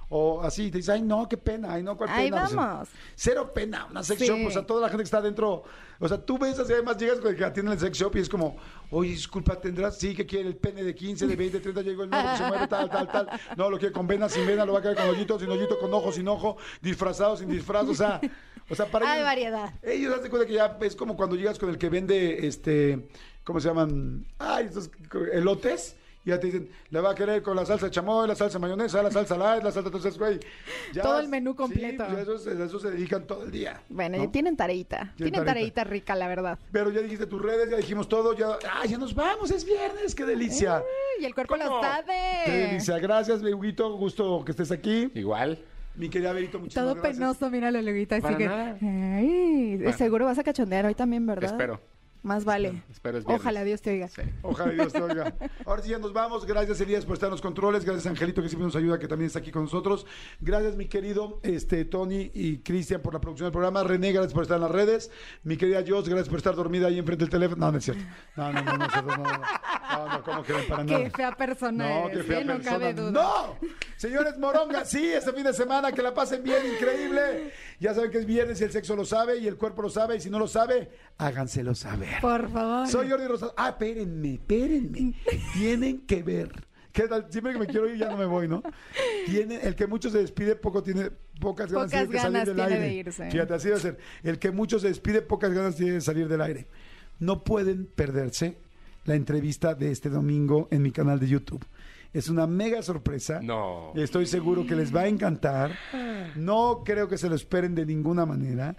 [0.10, 2.44] O así, te dices, ay, no, qué pena, ay, no, cuál Ahí pena.
[2.44, 2.90] O sea, vamos.
[3.16, 4.28] cero pena, una sex Sí.
[4.28, 4.48] shop.
[4.48, 5.64] O sea, toda la gente que está adentro.
[6.00, 8.20] O sea, tú ves así, además llegas con el que atiende el sex shop y
[8.20, 8.56] es como,
[8.92, 9.98] oye, disculpa, ¿tendrás?
[9.98, 12.68] Sí, que quiere el pene de 15, de 20, 30, llegó el nuevo, se mueve,
[12.68, 13.30] tal, tal, tal.
[13.58, 15.80] No, lo quiere con vena, sin vena, lo va a querer con hoyito, sin hoyito,
[15.80, 17.88] con ojo, sin ojo, disfrazado, sin disfraz.
[17.88, 18.22] O sea,
[18.70, 19.74] o sea para Hay ellos- variedad.
[19.82, 23.08] ellos hacen cuenta que ya es como cuando llegas con el que vende, este,
[23.44, 24.26] ¿cómo se llaman?
[24.38, 24.92] Ay, estos
[25.34, 25.96] elotes.
[26.26, 28.62] Ya te dicen, le va a querer con la salsa de chamoy, la salsa de
[28.64, 29.88] mayonesa, la salsa light, la salsa...
[29.90, 30.40] Entonces, güey,
[30.92, 32.04] ya- Todo el menú sí, completo.
[32.08, 33.80] pues a eso, se- a eso se dedican todo el día.
[33.90, 34.24] Bueno, ¿no?
[34.26, 34.98] ya tienen tareita.
[34.98, 35.52] Tienen Tienen tareita.
[35.76, 36.58] tareita rica, la verdad.
[36.72, 38.58] Pero ya dijiste tus redes, ya dijimos todo, ya...
[38.74, 39.52] ¡Ay, ya nos vamos!
[39.52, 40.16] ¡Es viernes!
[40.16, 40.82] ¡Qué delicia!
[41.20, 41.82] Y el cuerpo lo ¿Cómo?
[41.82, 42.42] sabe.
[42.46, 42.98] ¡Qué delicia!
[42.98, 43.96] Gracias, Huguito.
[43.96, 45.12] Gusto que estés aquí.
[45.14, 45.60] Igual.
[45.96, 47.18] Mi querida Berito, muchísimas Todo gracias.
[47.20, 48.16] penoso, míralo, Luguita.
[48.16, 48.46] Así Para que.
[48.48, 48.78] nada.
[48.82, 49.98] Ay, Bueno.
[49.98, 51.52] seguro vas a cachondear hoy también, ¿verdad?
[51.52, 51.80] Espero.
[52.26, 52.82] Más vale.
[52.92, 53.24] Espero es.
[53.28, 54.08] Ojalá Dios te oiga.
[54.08, 54.24] Sí.
[54.42, 55.36] Ojalá Dios te oiga.
[55.64, 56.44] Ahora sí ya nos vamos.
[56.48, 57.86] Gracias Elías por estar en los controles.
[57.86, 60.08] Gracias Angelito que siempre nos ayuda, que también está aquí con nosotros.
[60.42, 63.84] Gracias mi querido este, Tony y Cristian por la producción del programa.
[63.84, 65.12] René, gracias por estar en las redes.
[65.44, 67.64] Mi querida Jos, gracias por estar dormida ahí enfrente del teléfono.
[67.64, 68.04] No, no es cierto.
[68.36, 69.38] No, no, no, no, es cierto, no, no, no,
[70.08, 71.04] no, no, ¿cómo creen para nada?
[71.04, 72.44] Qué fea persona No, qué fea ¿eh?
[72.46, 72.72] No persona.
[72.80, 73.12] cabe duda.
[73.12, 73.56] ¡No!
[73.98, 77.54] Señores Moronga, sí, este fin de semana que la pasen bien, increíble.
[77.80, 80.16] Ya saben que es viernes y el sexo lo sabe y el cuerpo lo sabe.
[80.16, 82.15] Y si no lo sabe, háganselo saber.
[82.22, 82.88] Por favor.
[82.88, 83.54] Soy Jordi Rosado.
[83.58, 85.14] Ah, espérenme, espérenme.
[85.54, 86.52] Tienen que ver.
[86.92, 87.26] ¿Qué tal?
[87.30, 88.64] Siempre que me quiero ir ya no me voy, ¿no?
[89.26, 91.12] Tienen, el que mucho se despide, poco tiene,
[91.42, 92.86] pocas ganas Pocas tiene que salir ganas del tiene aire.
[92.88, 93.32] de irse.
[93.32, 93.98] Fíjate, así debe ser.
[94.24, 96.68] El que mucho se despide, pocas ganas tiene de salir del aire.
[97.20, 98.58] No pueden perderse
[99.04, 101.66] la entrevista de este domingo en mi canal de YouTube.
[102.14, 103.42] Es una mega sorpresa.
[103.44, 103.92] No.
[103.96, 105.76] Estoy seguro que les va a encantar.
[106.38, 108.78] No creo que se lo esperen de ninguna manera.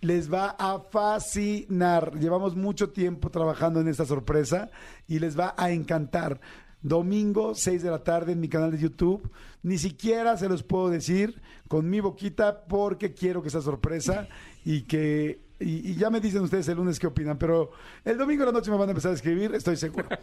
[0.00, 2.18] Les va a fascinar.
[2.18, 4.70] Llevamos mucho tiempo trabajando en esta sorpresa
[5.06, 6.40] y les va a encantar.
[6.82, 9.30] Domingo, 6 de la tarde en mi canal de YouTube.
[9.62, 14.28] Ni siquiera se los puedo decir con mi boquita porque quiero que sea sorpresa
[14.64, 15.49] y que...
[15.60, 17.72] Y, y ya me dicen ustedes el lunes qué opinan, pero
[18.04, 20.08] el domingo de la noche me van a empezar a escribir, estoy seguro.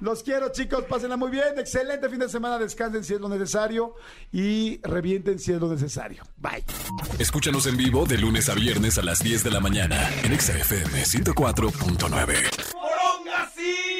[0.00, 0.84] Los quiero, chicos.
[0.88, 1.58] Pásenla muy bien.
[1.58, 2.58] Excelente fin de semana.
[2.58, 3.94] Descansen si es lo necesario
[4.32, 6.22] y revienten si es lo necesario.
[6.38, 6.64] Bye.
[7.18, 10.56] Escúchanos en vivo de lunes a viernes a las 10 de la mañana en Exa
[10.56, 13.99] FM 104.9.